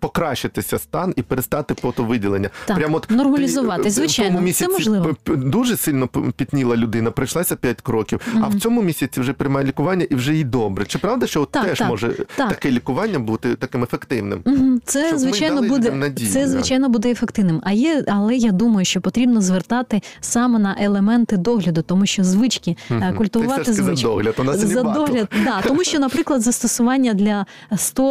покращитися 0.00 0.78
стан 0.78 1.14
і 1.16 1.22
перестати 1.22 1.74
потовиділення? 1.74 2.50
Так, 2.66 2.76
Прямо 2.76 2.96
от 2.96 3.10
нормалізувати, 3.10 3.82
ти, 3.82 3.88
е, 3.88 3.92
звичайно, 3.92 4.40
в 4.44 4.52
це 4.52 4.68
можливо. 4.68 5.16
дуже 5.26 5.76
сильно 5.76 6.08
пітніла 6.36 6.76
людина, 6.76 7.10
пройшлася 7.10 7.56
5 7.56 7.80
кроків, 7.80 8.20
а 8.42 8.48
в 8.48 8.60
цьому 8.60 8.82
місяці 8.82 9.20
вже 9.20 9.32
приймає 9.32 9.66
лікування 9.66 10.06
і 10.10 10.14
вже 10.14 10.34
їй 10.34 10.44
добре. 10.44 10.84
Чи 10.86 10.98
правда, 10.98 11.26
що 11.26 11.42
от 11.42 11.50
Так, 11.50 11.66
теж 11.66 11.78
так, 11.78 11.88
може 11.88 12.12
так. 12.36 12.48
таке 12.48 12.70
лікування 12.70 13.18
бути 13.18 13.54
таким 13.56 13.82
ефективним? 13.82 14.42
Мгм. 14.44 14.80
Це 14.84 15.06
Щоб 15.08 15.18
звичайно 15.18 15.62
буде 15.62 15.90
надію, 15.90 16.30
це 16.32 16.48
звичайно 16.48 16.88
буде 16.88 17.10
ефективним. 17.10 17.60
А 17.64 17.72
є, 17.72 18.04
але 18.08 18.36
я 18.36 18.52
думаю, 18.52 18.84
що 18.84 19.00
потрібно 19.00 19.40
звертати 19.40 20.00
саме 20.20 20.58
на 20.58 20.76
елементи 20.80 21.36
догляду, 21.36 21.82
тому 21.82 22.06
що 22.06 22.24
звички 22.24 22.76
Мгм. 22.90 23.16
культувати 23.16 23.72
звички. 23.72 23.96
за 23.96 24.02
догляд, 24.02 24.34
у 24.38 24.44
нас 24.44 24.58
за 24.58 24.82
догляд, 24.82 25.28
да, 25.44 25.60
тому 25.60 25.84
що, 25.84 25.98
наприклад, 25.98 26.42
застосування 26.42 27.14
для 27.14 27.46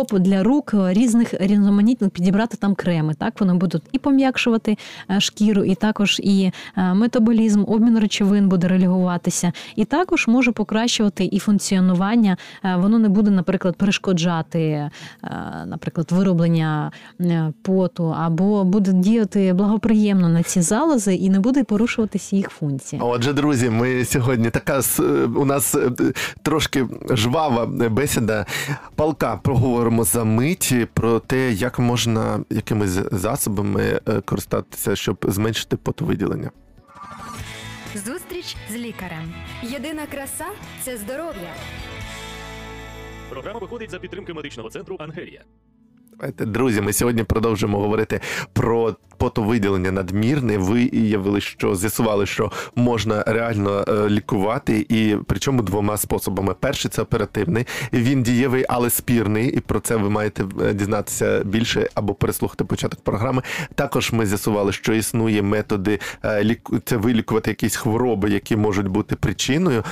стоп, 0.06 0.20
для 0.20 0.44
рук 0.44 0.74
е, 0.74 0.94
різних 0.94 1.34
різноманітних 1.40 2.10
підібрати 2.10 2.58
там 2.58 2.76
креми. 2.76 3.14
Так 3.14 3.34
вони 3.40 3.54
будуть 3.54 3.84
і 3.92 4.00
пом'якшувати 4.00 4.78
е, 5.12 5.20
шкіру, 5.20 5.64
і 5.64 5.76
також 5.76 6.20
і 6.24 6.52
е, 6.78 6.94
метаболізм, 6.94 7.64
обмін 7.68 8.00
речовин 8.00 8.50
буде 8.50 8.68
регулюватися, 8.68 9.52
і 9.76 9.86
також 9.86 10.28
може 10.28 10.52
покращувати 10.52 11.30
і 11.32 11.40
функціонування. 11.40 12.38
Воно 12.78 13.00
не 13.00 13.10
буде, 13.10 13.32
наприклад, 13.32 13.76
перешкоджати, 13.76 14.90
наприклад, 15.66 16.08
вироблення 16.12 16.92
поту, 17.62 18.16
або 18.20 18.64
буде 18.64 18.94
діяти 18.94 19.54
благоприємно 19.54 20.30
на 20.30 20.44
ці 20.44 20.62
залози 20.62 21.16
і 21.16 21.30
не 21.30 21.40
буде 21.40 21.64
порушуватися 21.64 22.36
їх 22.36 22.50
функція. 22.50 23.02
Отже, 23.04 23.34
друзі, 23.34 23.70
ми 23.70 24.06
сьогодні 24.06 24.50
така 24.50 24.82
у 25.36 25.46
нас 25.46 25.76
трошки 26.42 26.88
жвава 27.10 27.66
бесіда. 27.66 28.46
Палка 28.96 29.40
проговоримо 29.44 29.91
за 30.00 30.24
миті 30.24 30.88
про 30.94 31.20
те, 31.20 31.52
як 31.52 31.80
можна 31.80 32.46
якимись 32.50 33.00
засобами 33.12 34.02
е, 34.08 34.22
користатися, 34.22 34.96
щоб 34.96 35.26
зменшити 35.28 35.78
потовиділення. 35.78 36.52
Зустріч 37.96 38.56
з 38.72 38.76
лікарем. 38.76 39.34
Єдина 39.64 40.06
краса 40.06 40.46
це 40.84 40.98
здоров'я. 40.98 41.54
Програма 43.30 43.60
виходить 43.60 43.92
за 43.92 44.00
підтримки 44.00 44.34
медичного 44.34 44.70
центру 44.70 44.96
Ангелія. 45.00 45.44
Друзі, 46.38 46.82
ми 46.82 46.94
сьогодні 46.94 47.24
продовжимо 47.24 47.80
говорити 47.80 48.20
про 48.54 48.96
потовиділення 49.22 49.92
надмірне. 49.92 50.58
Виявили, 50.58 51.42
що 51.42 51.76
з'ясували, 51.76 52.26
що 52.26 52.52
можна 52.76 53.24
реально 53.28 53.86
е, 53.88 54.10
лікувати, 54.10 54.86
і 54.90 55.16
причому 55.28 55.62
двома 55.62 55.98
способами. 55.98 56.56
Перший 56.60 56.92
це 56.92 57.02
оперативний, 57.02 57.68
він 57.94 58.24
дієвий, 58.24 58.66
але 58.70 58.90
спірний, 58.90 59.50
і 59.50 59.60
про 59.60 59.80
це 59.80 59.96
ви 59.96 60.10
маєте 60.10 60.46
е, 60.62 60.74
дізнатися 60.74 61.42
більше 61.46 61.90
або 61.94 62.14
переслухати 62.14 62.64
початок 62.64 63.02
програми. 63.02 63.42
Також 63.76 64.12
ми 64.12 64.26
з'ясували, 64.26 64.72
що 64.72 64.94
існує 64.94 65.42
методи 65.42 66.00
е, 66.26 66.58
це 66.86 66.98
вилікувати 66.98 67.52
якісь 67.52 67.76
хвороби, 67.76 68.30
які 68.30 68.56
можуть 68.56 68.88
бути 68.88 69.16
причиною 69.16 69.84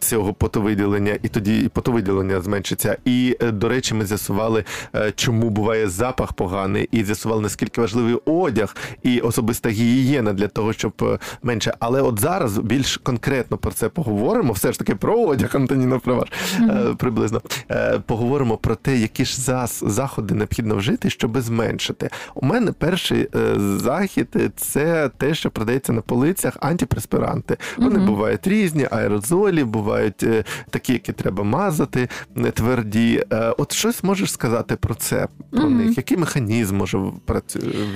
цього 0.00 0.34
потовиділення, 0.34 1.18
і 1.22 1.28
тоді 1.28 1.68
потовиділення 1.68 2.40
зменшиться. 2.40 2.96
І 3.04 3.36
до 3.52 3.68
речі, 3.68 3.94
ми 3.94 4.06
з'ясували, 4.06 4.64
е, 4.94 5.12
буває 5.50 5.88
запах 5.88 6.32
поганий, 6.32 6.88
і 6.92 7.04
з'ясували 7.04 7.42
наскільки 7.42 7.80
важливий 7.80 8.14
одяг 8.24 8.76
і 9.02 9.20
особиста 9.20 9.68
гігієна 9.68 10.32
для 10.32 10.48
того, 10.48 10.72
щоб 10.72 10.92
е, 11.02 11.18
менше. 11.42 11.74
Але 11.78 12.02
от 12.02 12.20
зараз 12.20 12.58
більш 12.58 12.96
конкретно 12.96 13.56
про 13.56 13.70
це 13.70 13.88
поговоримо. 13.88 14.52
Все 14.52 14.72
ж 14.72 14.78
таки 14.78 14.94
про 14.94 15.20
одяг, 15.20 15.50
Антоніна 15.56 15.98
Праваш, 15.98 16.28
е, 16.60 16.94
приблизно 16.98 17.42
Е, 17.70 17.98
поговоримо 18.06 18.56
про 18.56 18.74
те, 18.74 18.96
які 18.96 19.24
ж 19.24 19.40
зас 19.40 19.84
заходи 19.86 20.34
необхідно 20.34 20.76
вжити, 20.76 21.10
щоб 21.10 21.40
зменшити. 21.40 22.10
У 22.34 22.46
мене 22.46 22.72
перший 22.72 23.28
захід 23.76 24.28
це 24.56 25.10
те, 25.16 25.34
що 25.34 25.50
продається 25.50 25.92
на 25.92 26.00
полицях 26.00 26.56
антипреспіранти. 26.60 27.56
Вони 27.76 27.98
Мгм. 27.98 28.06
бувають 28.06 28.46
різні, 28.46 28.88
аерозолі, 28.90 29.64
бувають 29.64 30.24
такі, 30.70 30.92
які 30.92 31.12
треба 31.12 31.44
мазати, 31.44 32.08
не 32.34 32.50
тверді. 32.50 33.24
От 33.58 33.72
щось 33.72 34.04
можеш 34.04 34.32
сказати 34.32 34.76
про 34.76 34.94
це, 34.94 35.28
про 35.50 35.62
Мгм. 35.62 35.76
них? 35.86 35.96
Який 35.96 36.18
механізм 36.18 36.76
може 36.76 36.98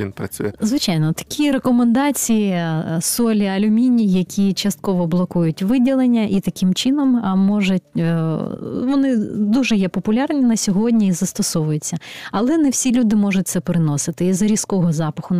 він 0.01 0.13
працює? 0.13 0.53
Звичайно, 0.61 1.13
такі 1.13 1.51
рекомендації 1.51 2.51
е, 2.51 2.99
солі, 3.01 3.47
алюміній, 3.47 4.07
які 4.13 4.53
частково 4.53 5.07
блокують 5.07 5.63
виділення, 5.63 6.23
і 6.23 6.41
таким 6.41 6.75
чином 6.75 7.09
можуть 7.39 7.83
е, 7.97 8.37
вони 8.85 9.17
дуже 9.35 9.77
є 9.77 9.89
популярні 9.89 10.41
на 10.43 10.57
сьогодні 10.57 11.07
і 11.09 11.13
застосовуються. 11.13 11.97
Але 12.33 12.59
не 12.59 12.71
всі 12.71 12.93
люди 12.93 13.17
можуть 13.17 13.49
це 13.49 13.61
переносити. 13.61 14.27
І 14.27 14.33
за 14.33 14.47
різкого 14.47 14.93
запаху, 14.93 15.35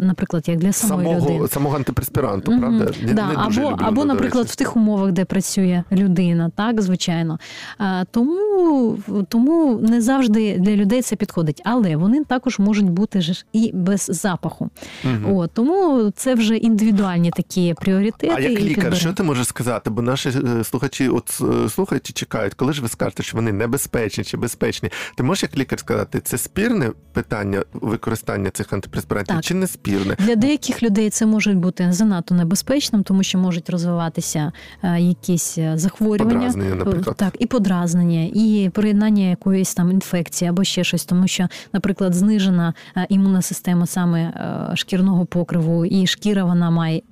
наприклад, 0.00 0.44
як 0.48 0.58
для 0.58 0.72
самої 0.72 1.08
людини. 1.08 1.26
Самого, 1.26 1.48
самого 1.48 1.76
антипреспіранту, 1.76 2.52
Мгм. 2.52 2.60
правда? 2.60 2.90
Да, 3.14 3.28
не 3.28 3.44
дуже 3.44 3.60
або, 3.60 3.70
люблю, 3.70 3.84
або, 3.86 4.04
наприклад, 4.04 4.46
в 4.46 4.56
тих 4.56 4.76
умовах, 4.76 5.12
де 5.12 5.24
працює 5.24 5.82
людина, 5.92 6.50
так, 6.56 6.82
звичайно. 6.82 7.38
А, 7.78 8.04
Тому, 8.10 8.98
тому 9.28 9.78
не 9.82 10.00
завжди 10.00 10.58
для 10.58 10.76
людей 10.76 11.02
це 11.02 11.16
підходить. 11.16 11.27
Але 11.64 11.96
вони 11.96 12.24
також 12.24 12.58
можуть 12.58 12.90
бути 12.90 13.20
ж 13.20 13.44
і 13.52 13.70
без 13.74 14.06
запаху. 14.08 14.70
Мгм. 15.04 15.36
От, 15.36 15.50
тому 15.54 16.10
це 16.16 16.34
вже 16.34 16.56
індивідуальні 16.56 17.30
такі 17.30 17.74
пріоритети. 17.80 18.32
А 18.36 18.40
як 18.40 18.60
лікар, 18.60 18.96
що 18.96 19.12
ти 19.12 19.22
можеш 19.22 19.46
сказати? 19.46 19.90
Бо 19.90 20.02
наші 20.02 20.28
е, 20.28 20.64
слухачі 20.64 21.08
от 21.08 21.42
е, 21.66 21.68
слухають 21.68 22.12
чекають, 22.12 22.54
коли 22.54 22.72
ж 22.72 22.82
ви 22.82 22.88
скажете, 22.88 23.22
що 23.22 23.36
вони 23.36 23.52
небезпечні 23.52 24.24
чи 24.24 24.36
безпечні. 24.36 24.90
Ти 25.16 25.22
можеш 25.22 25.42
як 25.42 25.56
лікар 25.58 25.78
сказати, 25.78 26.20
це 26.20 26.38
спірне 26.38 26.90
питання 27.12 27.64
використання 27.72 28.50
цих 28.50 28.72
антипреспірантів 28.72 29.34
Так. 29.34 29.44
чи 29.44 29.54
не 29.54 29.66
спірне? 29.66 30.16
Для 30.18 30.34
деяких 30.36 30.82
людей 30.82 31.10
це 31.10 31.26
може 31.26 31.52
бути 31.52 31.92
занадто 31.92 32.34
небезпечним, 32.34 33.02
тому 33.02 33.22
що 33.22 33.38
можуть 33.38 33.70
розвиватися 33.70 34.52
е, 34.82 35.00
якісь 35.00 35.58
захворювання, 35.74 36.34
Подразнення, 36.34 36.74
наприклад. 36.74 37.16
так, 37.16 37.36
і 37.38 37.46
подразнення, 37.46 38.30
і 38.34 38.70
приєднання 38.74 39.30
якоїсь 39.30 39.74
там 39.74 39.90
інфекції 39.90 40.48
або 40.50 40.64
ще 40.64 40.84
щось, 40.84 41.04
тому 41.04 41.17
що, 41.26 41.48
наприклад, 41.72 42.14
знижена 42.14 42.74
е, 42.96 43.06
імунна 43.08 43.42
система 43.42 43.86
саме 43.86 44.20
е, 44.20 44.76
шкірного 44.76 45.26
покриву, 45.26 45.84
і 45.84 46.06
шкіра 46.06 46.44
вона 46.44 46.70
має 46.70 47.02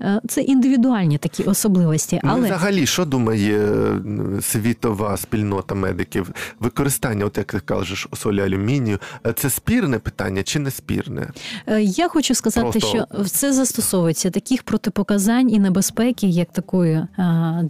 е, 0.00 0.20
це 0.28 0.40
індивідуальні 0.40 1.18
такі 1.18 1.42
особливості. 1.42 2.20
Ну, 2.24 2.30
Але 2.32 2.46
взагалі, 2.46 2.86
що 2.86 3.04
думає 3.04 3.68
світова 4.40 5.16
спільнота 5.16 5.74
медиків? 5.74 6.30
Використання, 6.60 7.24
от 7.24 7.38
як 7.38 7.52
ти 7.52 7.60
кажеш, 7.60 8.08
солі 8.14 8.40
алюмінію, 8.40 8.98
це 9.34 9.50
спірне 9.50 9.98
питання 9.98 10.42
чи 10.42 10.58
не 10.58 10.70
спірне? 10.70 11.30
Я 11.80 12.08
хочу 12.08 12.34
сказати, 12.34 12.70
Просто- 12.70 13.06
що 13.10 13.24
це 13.24 13.52
застосовується 13.52 14.30
таких 14.30 14.62
протипоказань 14.62 15.50
і 15.50 15.58
небезпеки, 15.58 16.26
як 16.26 16.52
такої 16.52 17.06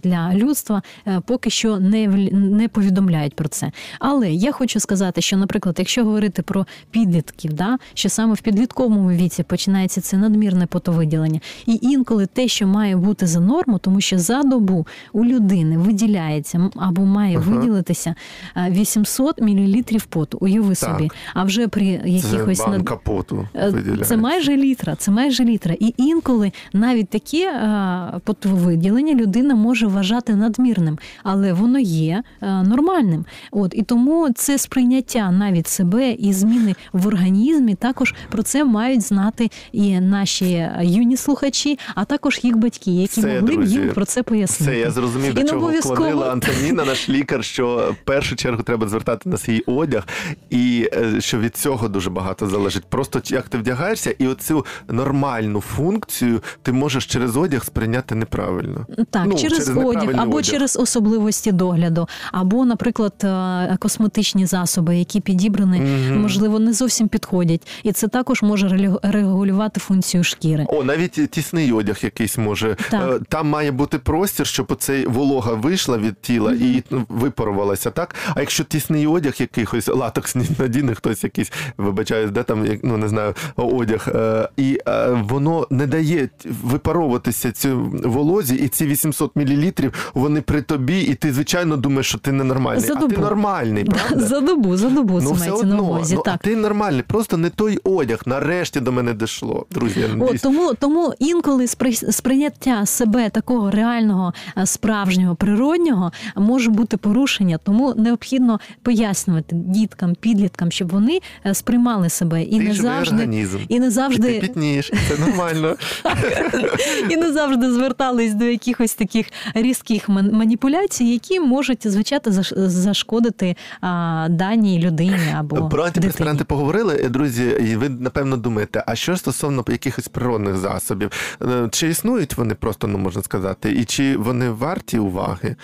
для 0.03 0.31
людства, 0.33 0.81
поки 1.25 1.49
що 1.49 1.79
не 1.79 2.07
не 2.31 2.67
повідомляють 2.67 3.35
про 3.35 3.47
це. 3.47 3.71
Але 3.99 4.31
я 4.31 4.51
хочу 4.51 4.79
сказати, 4.79 5.21
що, 5.21 5.37
наприклад, 5.37 5.76
От 5.77 5.79
якщо 5.79 6.03
говорити 6.05 6.41
про 6.41 6.65
підлітків, 6.91 7.53
да, 7.53 7.77
що 7.93 8.09
саме 8.09 8.33
в 8.33 8.41
підлітковому 8.41 9.09
віці 9.11 9.43
починається 9.43 10.01
це 10.01 10.17
надмірне 10.17 10.65
потовиділення, 10.65 11.39
і 11.65 11.79
інколи 11.81 12.25
те, 12.25 12.47
що 12.47 12.67
має 12.67 12.95
бути 12.95 13.27
за 13.27 13.39
норму, 13.39 13.77
тому 13.79 14.01
що 14.01 14.19
за 14.19 14.43
добу 14.43 14.87
у 15.13 15.25
людини 15.25 15.77
виділяється 15.77 16.69
або 16.75 17.01
має 17.01 17.37
Ага. 17.37 17.51
виділитися 17.51 18.15
а, 18.53 18.69
800 18.69 19.41
мл 19.41 19.83
поту. 20.09 20.37
Уяви 20.41 20.75
Так. 20.75 20.77
собі. 20.77 21.09
А 21.33 21.43
вже 21.43 21.67
при 21.67 21.85
якихось 22.05 22.57
Це 22.57 22.63
над- 22.67 22.73
банка 22.77 22.95
поту 22.95 23.47
Е, 23.55 23.69
виділяється. 23.69 24.05
Це 24.05 24.17
майже 24.17 24.57
літра, 24.57 24.95
це 24.95 25.11
майже 25.11 25.43
літра. 25.43 25.75
І 25.79 25.93
інколи 25.97 26.51
навіть 26.73 27.09
таке 27.09 27.51
е, 27.51 28.19
потовиділення 28.23 29.13
людина 29.13 29.55
може 29.55 29.87
вважати 29.87 30.35
надмірним, 30.35 30.97
але 31.23 31.53
воно 31.53 31.79
є 31.79 32.23
е, 32.41 32.63
нормальним. 32.63 33.25
От 33.51 33.73
і 33.75 33.83
тому 33.83 34.29
це 34.35 34.57
сприйняття 34.57 35.31
навіть 35.31 35.66
себе 35.69 36.11
і 36.11 36.33
зміни 36.33 36.75
в 36.93 37.07
організмі. 37.07 37.75
Також 37.75 38.13
про 38.29 38.43
це 38.43 38.63
мають 38.63 39.01
знати 39.01 39.49
і 39.71 39.99
наші 39.99 40.69
юні 40.81 41.17
слухачі, 41.17 41.79
а 41.95 42.05
також 42.05 42.39
їх 42.43 42.57
батьки, 42.57 42.91
які 42.91 43.21
Все, 43.21 43.41
могли 43.41 43.57
б 43.57 43.63
їм 43.63 43.89
про 43.89 44.05
це 44.05 44.23
пояснити. 44.23 44.71
Це 44.73 44.79
я 44.79 44.91
зрозумів, 44.91 45.33
до 45.33 45.41
не 45.41 45.47
чого 45.49 45.61
обов'язково- 45.67 45.93
вклонила 45.93 46.31
Антоніна, 46.31 46.85
наш 46.85 47.09
лікар, 47.09 47.43
що 47.43 47.95
в 48.01 48.05
першу 48.05 48.35
чергу 48.35 48.63
треба 48.63 48.87
звертати 48.87 49.29
на 49.29 49.37
свій 49.37 49.63
одяг, 49.65 50.07
і 50.49 50.89
е, 50.93 51.21
що 51.21 51.39
від 51.39 51.55
цього 51.55 51.87
дуже 51.87 52.09
багато 52.09 52.47
залежить. 52.47 52.85
Просто 52.85 53.21
як 53.25 53.49
ти 53.49 53.57
вдягаєшся, 53.57 54.11
і 54.19 54.27
оцю 54.27 54.65
нормальну 54.89 55.61
функцію 55.61 56.41
ти 56.61 56.71
можеш 56.71 57.05
через 57.05 57.37
одяг 57.37 57.63
сприйняти 57.65 58.15
неправильно. 58.15 58.85
Так, 59.09 59.23
Ну, 59.27 59.35
через, 59.37 59.41
через 59.65 59.69
одяг, 59.85 60.15
або 60.19 60.35
одяг. 60.37 60.51
через 60.51 60.77
особливості 60.77 61.51
догляду, 61.51 62.07
або, 62.31 62.65
наприклад, 62.65 63.13
е, 63.23 63.77
косметичні 63.79 64.45
засоби, 64.45 64.97
які 64.97 65.19
підібрані, 65.19 65.56
Мгм. 65.65 66.21
можливо, 66.21 66.59
не 66.59 66.73
зовсім 66.73 67.07
підходять, 67.07 67.67
і 67.83 67.91
це 67.91 68.07
також 68.07 68.41
може 68.41 68.91
регулювати 69.03 69.79
функцію 69.79 70.23
шкіри. 70.23 70.65
О, 70.69 70.83
навіть 70.83 71.31
тісний 71.31 71.71
одяг 71.71 71.99
якийсь 72.01 72.37
може. 72.37 72.75
Так. 72.89 73.21
Е, 73.21 73.25
Там 73.29 73.49
має 73.49 73.71
бути 73.71 73.99
простір, 73.99 74.47
щоб 74.47 74.65
оцей 74.69 75.07
волога 75.07 75.53
вийшла 75.53 75.97
від 75.97 76.21
тіла 76.21 76.53
і 76.53 76.83
ну, 76.89 77.05
випарувалася, 77.09 77.91
так? 77.91 78.15
А 78.35 78.39
якщо 78.39 78.63
тісний 78.63 79.07
одяг 79.07 79.33
якихось, 79.39 79.87
латексний 79.87 80.49
надійний, 80.59 80.95
хтось 80.95 81.23
якийсь, 81.23 81.51
вибачаюсь, 81.77 82.31
де 82.31 82.43
там, 82.43 82.65
ну 82.83 82.97
не 82.97 83.07
знаю, 83.09 83.33
одяг, 83.55 84.07
е, 84.15 84.49
і 84.57 84.79
е, 84.87 85.07
воно 85.29 85.67
не 85.69 85.87
дає 85.87 86.29
випаровуватися 86.63 87.51
цю 87.51 87.91
волозі, 88.03 88.55
і 88.55 88.67
ці 88.67 88.85
800 88.85 89.35
мл, 89.35 89.71
вони 90.13 90.41
при 90.41 90.61
тобі, 90.61 91.01
і 91.01 91.15
ти, 91.15 91.33
звичайно, 91.33 91.77
думаєш, 91.77 92.07
що 92.07 92.17
ти 92.17 92.31
ненормальний. 92.31 92.83
За 92.83 92.93
а 92.93 93.07
ти 93.07 93.17
нормальний, 93.17 93.83
правда? 94.07 94.25
За 94.27 94.41
добу, 94.41 94.77
за 94.77 94.89
добу 94.89 95.21
це 95.21 95.46
Ну, 95.49 95.55
все 95.55 95.65
мається 95.65 95.83
на 95.83 95.89
увазі. 95.89 96.15
ну, 96.15 96.21
так. 96.21 96.37
ти 96.43 96.55
нормальний, 96.55 97.01
просто 97.01 97.37
не 97.37 97.49
той 97.49 97.79
одяг. 97.83 98.21
Нарешті 98.25 98.79
до 98.79 98.91
мене 98.91 99.13
дійшло. 99.13 99.65
Друзі, 99.71 99.99
я 99.99 100.25
От, 100.25 100.41
тому, 100.41 100.73
тому 100.79 101.13
інколи 101.19 101.65
спри- 101.65 102.11
сприйняття 102.11 102.85
себе 102.85 103.29
такого 103.29 103.71
реального, 103.71 104.33
справжнього, 104.65 105.35
природнього 105.35 106.11
може 106.35 106.69
бути 106.69 106.97
порушення. 106.97 107.57
Тому 107.63 107.93
необхідно 107.97 108.59
пояснювати 108.83 109.55
діткам, 109.55 110.15
підліткам, 110.15 110.71
щоб 110.71 110.89
вони 110.89 111.19
е, 111.45 111.53
сприймали 111.53 112.09
себе 112.09 112.43
і 112.43 112.57
Ти 112.59 112.63
не 112.67 112.73
завжди 112.73 113.15
організм. 113.15 113.57
і 113.69 113.79
не 113.79 113.85
І 113.85 113.89
ти 113.89 113.91
завжди 113.91 114.39
пітнієш, 114.39 114.91
це 115.09 115.17
нормально. 115.25 115.75
і 117.09 117.17
не 117.17 117.31
завжди 117.33 117.71
звертались 117.71 118.33
до 118.33 118.45
якихось 118.45 118.93
таких 118.93 119.27
різких 119.53 120.09
ман- 120.09 120.31
маніпуляцій, 120.31 121.05
які 121.05 121.39
можуть 121.39 121.87
звичайно 121.87 122.23
заш- 122.25 122.67
зашкодити 122.67 123.55
а, 123.81 124.27
даній 124.29 124.79
людині 124.79 125.26
або 125.35 125.55
Про 125.55 125.63
дитині. 125.67 125.85
антипреспиранти 125.87 126.43
поговорили, 126.43 127.09
друзі, 127.09 127.43
і 127.71 127.75
ви 127.75 127.89
напевно 127.89 128.37
думаєте, 128.37 128.83
а 128.87 128.95
що 128.95 129.17
стосовно 129.17 129.63
якихось 129.67 130.07
природних 130.07 130.57
засобів? 130.57 131.11
Е, 131.41 131.67
Чи 131.71 131.87
існують 131.89 132.37
вони 132.37 132.55
просто, 132.55 132.87
ну 132.87 132.97
можна 132.97 133.21
сказати, 133.23 133.71
і 133.71 133.85
чи 133.85 134.17
вони 134.17 134.49
варті 134.49 134.99
уваги? 134.99 135.55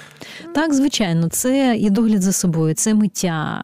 Так, 0.56 0.73
звичайно, 0.73 1.28
це 1.28 1.76
і 1.80 1.89
догляд 1.89 2.21
за 2.21 2.32
собою, 2.32 2.73
це 2.73 2.93
миття, 2.93 3.63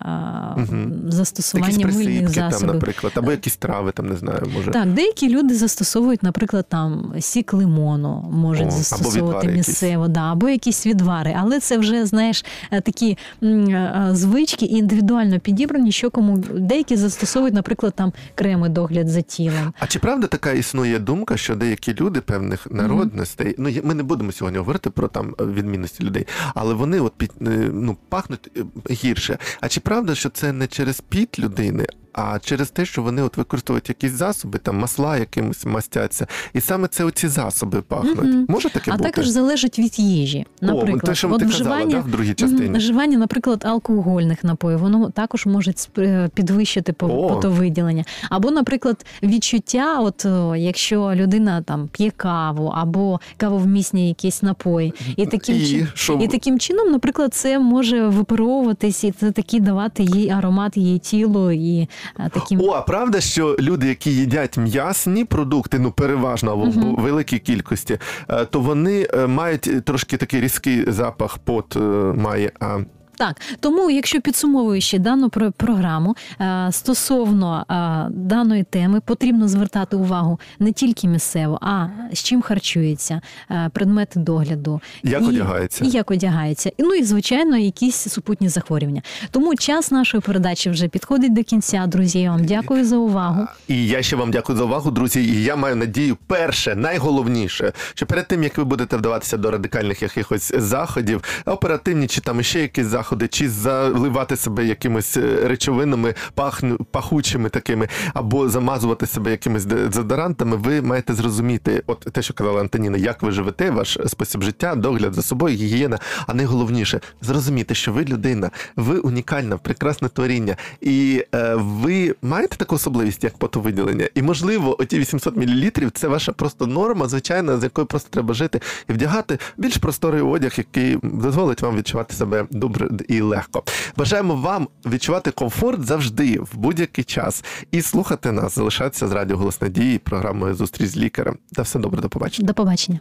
Мгм. 0.58 0.94
застосування 1.08 1.70
Якісь 1.70 1.86
мильних 1.96 2.24
присипки 2.34 2.58
там, 2.58 2.68
наприклад, 2.68 3.14
або 3.16 3.32
якісь 3.32 3.58
трави, 3.58 3.92
там 3.92 4.10
не 4.10 4.16
знаю, 4.16 4.44
може. 4.56 4.72
Так, 4.72 4.94
деякі 4.94 5.30
люди 5.30 5.56
застосовують, 5.56 6.24
наприклад, 6.24 6.66
там 6.70 7.14
сік 7.20 7.54
лимону, 7.54 8.30
можуть 8.32 8.62
О, 8.64 8.66
або 8.68 8.76
застосовувати 8.78 9.18
відвари 9.28 9.48
якісь. 9.52 9.68
місцево, 9.68 10.08
да, 10.08 10.20
або 10.32 10.50
якісь 10.50 10.86
відвари. 10.88 11.36
Але 11.40 11.60
це 11.60 11.78
вже, 11.78 12.06
знаєш, 12.06 12.46
е, 12.72 12.82
такі 12.82 13.18
е, 13.44 14.10
звички 14.12 14.66
індивідуально 14.66 15.40
підібрані, 15.40 15.89
що 15.92 16.10
кому 16.12 16.38
деякі 16.38 16.96
застосовують, 16.96 17.54
наприклад, 17.56 17.94
там 17.96 18.14
креми 18.36 18.70
догляд 18.70 19.08
за 19.08 19.22
тілом. 19.22 19.74
А 19.80 19.88
чи 19.88 20.00
правда 20.00 20.28
така 20.28 20.52
існує 20.52 21.00
думка, 21.00 21.38
що 21.38 21.56
деякі 21.56 21.94
люди 21.94 22.22
певних 22.22 22.68
народностей, 22.72 23.56
ну 23.58 23.70
є- 23.70 23.82
ми 23.84 23.94
не 23.94 24.04
будемо 24.04 24.32
сьогодні 24.32 24.60
говорити 24.60 24.90
про 24.90 25.08
там 25.08 25.36
е, 25.42 25.46
відмінності 25.46 26.04
людей, 26.04 26.28
але 26.56 26.74
вони 26.74 27.00
от 27.00 27.14
під 27.14 27.32
е, 27.42 27.70
ну 27.74 27.98
пахнуть 28.10 28.52
е, 28.58 28.62
гірше. 28.94 29.38
А 29.62 29.68
чи 29.70 29.80
правда, 29.80 30.16
що 30.16 30.30
це 30.30 30.54
не 30.54 30.68
через 30.68 31.02
піт 31.02 31.40
людини? 31.40 31.86
А 32.14 32.40
через 32.40 32.70
те, 32.70 32.86
що 32.86 33.02
вони 33.04 33.22
от 33.22 33.38
використовують 33.38 33.90
якісь 33.90 34.12
засоби, 34.12 34.60
там 34.60 34.78
масла 34.78 35.18
якимось 35.18 35.66
мастяться, 35.66 36.28
і 36.54 36.62
саме 36.62 36.88
це 36.88 37.04
оці 37.04 37.28
засоби 37.28 37.82
пахнуть. 37.82 38.18
Мгм. 38.24 38.46
Може 38.50 38.70
таке 38.70 38.92
а 38.92 38.98
бути? 38.98 39.10
також 39.10 39.28
залежить 39.28 39.80
від 39.80 40.00
їжі. 40.00 40.46
Наприклад, 40.62 41.02
те, 41.04 41.16
що 41.16 41.32
От 41.32 41.40
ти 41.40 41.46
казала, 41.46 41.86
да, 41.86 42.00
в 42.00 42.08
другій 42.12 42.34
частині. 42.34 42.78
Вживання, 42.78 43.18
наприклад, 43.18 43.66
алкогольних 43.66 44.44
напоїв, 44.44 44.80
воно 44.80 45.10
також 45.10 45.46
може 45.46 45.72
спри- 45.72 46.30
підвищити 46.30 46.94
потовиділення. 46.94 48.06
Або, 48.30 48.52
наприклад, 48.52 49.06
відчуття, 49.24 50.00
от 50.00 50.26
якщо 50.58 51.12
людина 51.16 51.62
там 51.62 51.88
п'є 51.92 52.12
каву 52.12 52.74
або 52.76 53.20
кавовмісні 53.38 54.08
якісь 54.08 54.44
напої, 54.44 54.94
і 55.16 55.26
таким 55.26 55.56
І 55.56 55.60
чин- 55.60 55.88
що? 55.94 56.14
і 56.14 56.28
таким 56.28 56.60
чином, 56.60 56.92
наприклад, 56.92 57.34
це 57.34 57.60
може 57.60 58.08
випаровуватись, 58.08 59.04
і 59.04 59.12
це 59.12 59.32
такі 59.32 59.60
давати 59.60 60.04
їй 60.04 60.30
аромат 60.30 60.78
її 60.78 61.00
тілу 61.00 61.52
і 61.52 61.88
а, 62.18 62.30
таким. 62.30 62.62
О, 62.62 62.70
а 62.72 62.82
правда, 62.82 63.22
що 63.22 63.56
люди, 63.60 63.88
які 63.88 64.12
їдять 64.12 64.58
м'ясні 64.58 65.26
продукти, 65.26 65.80
ну 65.80 65.92
переважно 65.92 66.56
в 66.56 67.02
великій 67.02 67.40
кількості, 67.40 67.98
е, 68.30 68.46
то 68.46 68.60
вони 68.60 69.08
е, 69.14 69.28
мають 69.28 69.86
трошки 69.86 70.18
такий 70.18 70.42
різкий 70.42 70.92
запах 70.92 71.38
пот 71.38 71.76
е, 71.76 71.80
має. 72.16 72.52
А 72.60 72.80
Так, 73.20 73.42
тому, 73.60 73.90
якщо 73.90 74.22
підсумовуючи 74.22 75.00
дану 75.00 75.30
про- 75.30 75.52
програму 75.52 76.16
е, 76.42 76.68
стосовно 76.72 77.66
е, 77.72 78.08
даної 78.14 78.64
теми, 78.64 79.02
потрібно 79.06 79.48
звертати 79.48 79.96
увагу 79.96 80.40
не 80.60 80.72
тільки 80.72 81.08
місцево, 81.08 81.60
а 81.62 81.88
з 82.14 82.24
чим 82.24 82.42
харчується, 82.42 83.22
е, 83.52 83.70
предмети 83.74 84.20
догляду, 84.20 84.82
Як 85.04 85.22
і, 85.22 85.26
одягається. 85.26 85.86
і 85.86 85.90
як 85.90 86.12
одягається, 86.12 86.72
ну 86.80 86.94
і 86.94 87.04
звичайно, 87.04 87.58
якісь 87.58 87.96
супутні 87.96 88.50
захворювання. 88.50 89.02
Тому 89.32 89.56
час 89.56 89.92
нашої 89.92 90.22
передачі 90.22 90.70
вже 90.70 90.88
підходить 90.88 91.34
до 91.34 91.44
кінця. 91.44 91.86
Друзі, 91.88 92.20
я 92.20 92.32
вам 92.32 92.46
дякую 92.46 92.86
за 92.86 92.98
увагу. 92.98 93.48
І 93.68 93.88
я 93.88 94.02
ще 94.02 94.16
вам 94.16 94.32
дякую 94.32 94.58
за 94.58 94.64
увагу, 94.64 94.92
друзі. 94.92 95.24
І 95.24 95.44
я 95.44 95.56
маю 95.56 95.76
надію, 95.76 96.18
перше, 96.28 96.76
найголовніше, 96.76 97.74
що 97.94 98.06
перед 98.06 98.28
тим 98.28 98.44
як 98.44 98.58
ви 98.58 98.64
будете 98.64 98.98
вдаватися 98.98 99.38
до 99.38 99.52
радикальних 99.52 100.02
якихось 100.02 100.52
заходів, 100.58 101.24
оперативні 101.46 102.08
чи 102.08 102.22
там 102.22 102.44
ще 102.44 102.62
якісь 102.62 102.86
заходи, 102.86 103.09
чи 103.28 103.50
заливати 103.50 104.36
себе 104.36 104.66
якимись 104.66 105.18
е, 105.18 105.48
речовинами 105.48 106.14
пахну, 106.34 106.78
пахучими 106.78 107.50
такими, 107.50 107.88
або 108.14 108.50
замазувати 108.50 109.06
себе 109.06 109.32
якимись 109.32 109.66
дезодорантами, 109.66 110.56
ви 110.58 110.82
маєте 110.82 111.14
зрозуміти, 111.14 111.84
от 111.88 112.00
те, 112.00 112.22
що 112.22 112.34
казала 112.34 112.62
Антоніна, 112.62 112.98
як 112.98 113.24
ви 113.24 113.32
живете, 113.32 113.72
ваш 113.72 113.98
спосіб 114.08 114.44
життя, 114.44 114.76
догляд 114.76 115.14
за 115.14 115.22
собою, 115.22 115.56
гігієна. 115.56 116.00
А 116.28 116.34
найголовніше 116.34 117.00
зрозуміти, 117.22 117.76
що 117.76 117.94
ви 117.94 118.06
людина, 118.06 118.52
ви 118.76 118.98
унікальна, 118.98 119.58
прекрасне 119.58 120.10
творіння, 120.10 120.56
і 120.82 121.26
е, 121.36 121.56
ви 121.56 122.16
маєте 122.22 122.56
таку 122.56 122.76
особливість, 122.76 123.24
як 123.24 123.38
потовиділення. 123.38 124.10
І 124.16 124.22
можливо, 124.22 124.82
оті 124.82 125.00
800 125.00 125.38
мл– 125.38 125.90
це 125.94 126.08
ваша 126.08 126.32
просто 126.32 126.68
норма, 126.68 127.08
звичайна, 127.08 127.58
з 127.58 127.64
якою 127.64 127.88
просто 127.88 128.10
треба 128.10 128.34
жити 128.34 128.62
і 128.90 128.94
вдягати 128.94 129.40
більш 129.58 129.78
просторий 129.78 130.22
одяг, 130.22 130.54
який 130.58 130.98
дозволить 131.04 131.62
вам 131.62 131.78
відчувати 131.78 132.14
себе 132.14 132.46
добре 132.52 132.90
і 133.08 133.22
легко. 133.22 133.64
Бажаємо 133.98 134.36
вам 134.36 134.68
відчувати 134.86 135.32
комфорт 135.32 135.84
завжди, 135.86 136.40
в 136.40 136.58
будь-який 136.58 137.04
час, 137.04 137.44
і 137.72 137.82
слухати 137.82 138.32
нас, 138.32 138.56
залишатися 138.56 139.08
з 139.08 139.12
радіо 139.12 139.38
«Голос 139.38 139.62
Надії, 139.62 139.98
програмою 139.98 140.56
Зустріч 140.56 140.90
з 140.90 140.98
лікарем. 140.98 141.38
Та 141.56 141.62
все 141.62 141.80
добре, 141.80 142.02
до 142.02 142.10
побачення. 142.10 142.48
До 142.48 142.54
побачення. 142.54 143.00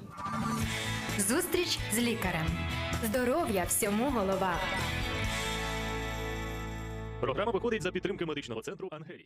Зустріч 1.28 1.78
з 1.94 1.98
лікарем. 1.98 2.46
Здоров'я 3.04 3.64
всьому 3.68 4.10
голова. 4.10 4.52
Програма 7.20 7.52
виходить 7.52 7.82
за 7.82 7.90
підтримки 7.90 8.26
медичного 8.26 8.60
центру 8.60 8.88
Ангелія. 8.92 9.24